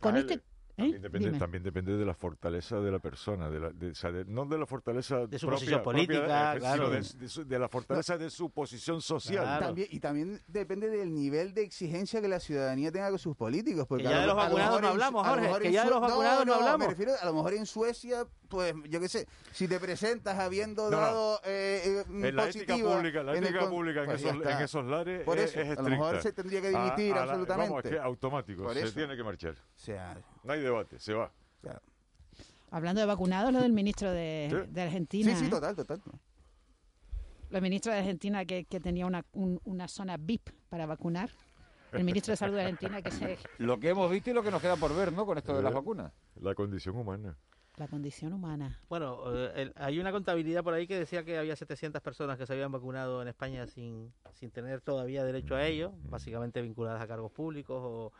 [0.01, 0.35] con Ah, este...
[0.35, 0.43] el- ¿eh?
[0.76, 1.39] También depende, Dime.
[1.39, 4.47] también depende de la fortaleza de la persona, de la, de- o sea, de- no
[4.47, 6.85] de la fortaleza De su propia- posición de- política, eh, claro.
[6.87, 9.59] sino de, de su- de la fortaleza de su posición social.
[9.61, 13.87] También, y también depende del nivel de exigencia que la ciudadanía tenga con sus políticos.
[13.87, 15.81] Porque Que a ya lo- de los vacunados no hablamos, Jorge, mejor que en ya
[15.83, 16.78] de Sue- los vacunados no hablamos.
[16.78, 20.90] Me refiero, a lo mejor en Suecia, pues yo qué sé, si te presentas habiendo
[20.90, 24.36] No, dado eh, eh, En la ética pública, la ética con- pública en, pues esos,
[24.36, 24.53] está.
[24.59, 27.22] en esos lares Por es, eso, es a lo mejor se tendría que dimitir A-
[27.22, 27.70] a la- absolutamente.
[27.70, 28.92] Vamos, es que automático, Por se eso.
[28.94, 29.53] tiene que marchar.
[29.55, 31.32] O sea, No hay debate, se va.
[32.72, 34.72] Hablando de vacunados, lo del ministro de, Sí.
[34.72, 35.32] de Argentina.
[35.32, 35.51] sí, sí, ¿eh?
[35.51, 36.01] total, total.
[37.51, 41.30] La ministra de Argentina que, que tenía una, un- una zona VIP para vacunar.
[41.92, 43.36] El ministro de Salud de Argentina que se...
[43.59, 45.26] Lo que hemos visto y lo que nos queda por ver, ¿no?
[45.26, 46.12] Con esto de las Eh, vacunas.
[46.36, 47.36] La condición humana.
[47.77, 48.79] La condición humana.
[48.89, 52.47] Bueno, eh, el- hay una contabilidad por ahí que decía que había 700 personas que
[52.47, 57.07] se habían vacunado en España sin, sin tener todavía derecho a ello, básicamente vinculadas a
[57.07, 58.12] cargos públicos o,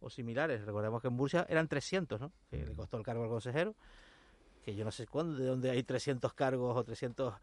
[0.00, 0.64] o similares.
[0.64, 2.32] Recordemos que en Murcia eran 300, ¿no?
[2.50, 3.76] Que le costó el cargo al consejero,
[4.64, 7.34] que yo no sé cuándo, de dónde hay 300 cargos o 300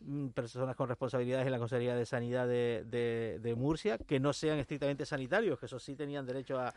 [0.00, 4.32] mm, personas con responsabilidades en la Consejería de Sanidad de, de, de Murcia que no
[4.32, 6.74] sean estrictamente sanitarios, que eso sí tenían derecho a,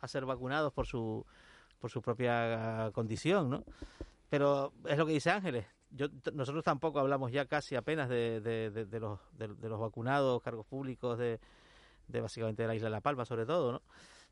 [0.00, 1.24] a ser vacunados por su
[1.78, 3.64] por su propia condición, ¿no?
[4.28, 5.66] Pero es lo que dice Ángeles.
[5.90, 11.40] Yo, nosotros tampoco hablamos ya casi apenas de, de, de- los, vacunados, cargos públicos de,
[12.20, 13.82] básicamente de la isla de La Palma, sobre todo, ¿no?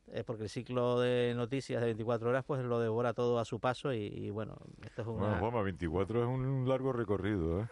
[0.08, 3.58] Eh, porque el ciclo de noticias de 24 horas pues lo devora todo a su
[3.58, 5.18] paso y, bueno, esto es una...
[5.18, 7.68] Bueno, Juanma, 24 es un largo recorrido, ¿eh?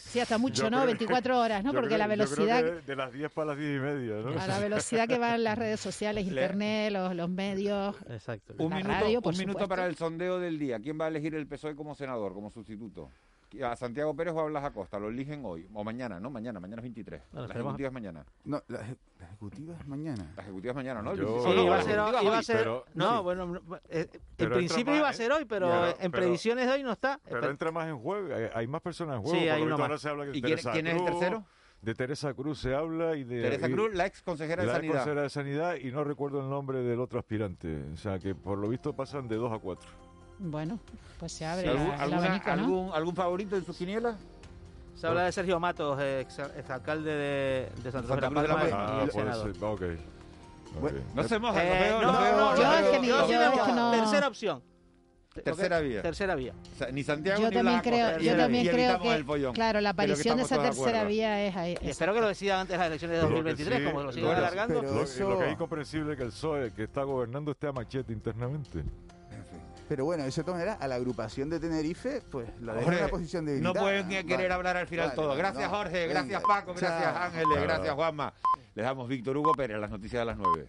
[0.00, 0.78] Sí, hasta mucho, Yo ¿no?
[0.78, 1.72] creo- 24 horas, ¿no?
[1.72, 2.64] Porque creo- la yo creo velocidad...
[2.80, 4.40] que de las 10 para las 10 y media, ¿no?
[4.40, 8.54] A la velocidad que van las redes sociales, Le- internet, los, los medios, Exacto.
[8.58, 10.78] Un la minuto, radio, un minuto para el sondeo del día.
[10.80, 13.10] ¿Quién va a elegir el PSOE como senador, como sustituto?
[13.64, 14.98] ¿A Santiago Pérez o a Blas Acosta?
[14.98, 15.66] Lo eligen hoy.
[15.72, 16.28] O mañana, ¿no?
[16.30, 17.22] Mañana, mañana es 23.
[17.32, 18.24] Bueno, la ejecutiva es mañana.
[18.44, 18.78] No, la,
[19.18, 20.32] la ejecutiva es mañana.
[20.36, 21.14] La ejecutiva es mañana, ¿no?
[21.14, 21.50] Yo- 25.
[21.50, 21.94] Sí, No, iba a ser,
[22.24, 23.22] iba a ser- pero- no, sí.
[23.22, 26.22] bueno, no, eh, en Pero principio más iba a ser hoy, pero Ya, en pero-
[26.24, 27.20] predicciones de hoy no está.
[27.28, 29.44] Pero Eh, entra más en juego, hay, hay más personas en Sí, juego.
[29.44, 30.00] hay porque uno más.
[30.00, 31.44] se habla de ¿Y quién- Teresa quién es el Cruz, tercero?
[31.80, 33.40] De Teresa Cruz se habla y de...
[33.40, 34.92] Teresa y- Cruz, la ex consejera de la Sanidad.
[34.94, 37.84] consejera de Sanidad y no recuerdo el nombre del otro aspirante.
[37.92, 39.88] O sea, que por lo visto pasan de dos a cuatro.
[40.38, 40.78] Bueno,
[41.18, 42.52] pues se abre ¿Algún, la- alguna- abanico, ¿no?
[42.62, 44.16] algún, algún favorito en sus quinielas?
[44.94, 46.38] Se habla de Sergio Matos, ex,
[46.70, 48.76] alcalde de, de Santa Cruz de la Cruz de la Palma Palma.
[48.94, 49.54] y Ah, el puede senador.
[49.54, 49.64] ser.
[49.64, 49.82] Ok.
[50.82, 50.92] Ok.
[51.14, 54.62] No se moja, Eh, lo veo, no, no, es que es que no- Tercera opción.
[55.44, 56.02] Tercera vía.
[56.02, 56.52] Tercera vía.
[56.74, 59.24] O sea, ni Santiago Yo ni también creo, yo también y creo evitamos el que,
[59.24, 59.52] follón.
[59.54, 61.08] claro, la que aparición de esa de tercera acuerdo.
[61.08, 61.78] vía es ahí.
[61.80, 64.02] Y espero que lo decidan antes de las elecciones de Lo que 2023, sí- como
[64.02, 64.80] lo que- alargando.
[64.80, 67.68] pero Lo, eso- lo que es incomprensible es que el PSOE, que está gobernando, esté
[67.68, 68.82] a machete internamente.
[69.88, 73.08] Pero bueno, de cierta manera, a la agrupación de Tenerife, pues la deja en una
[73.08, 75.34] posición de no pueden querer hablar al final todo.
[75.34, 76.06] Gracias, Jorge.
[76.06, 76.74] Gracias, Paco.
[76.74, 77.62] Gracias, Ángeles.
[77.62, 78.34] Gracias, Juanma.
[78.74, 80.68] Les damos Víctor Hugo Pérez, las noticias de las 9.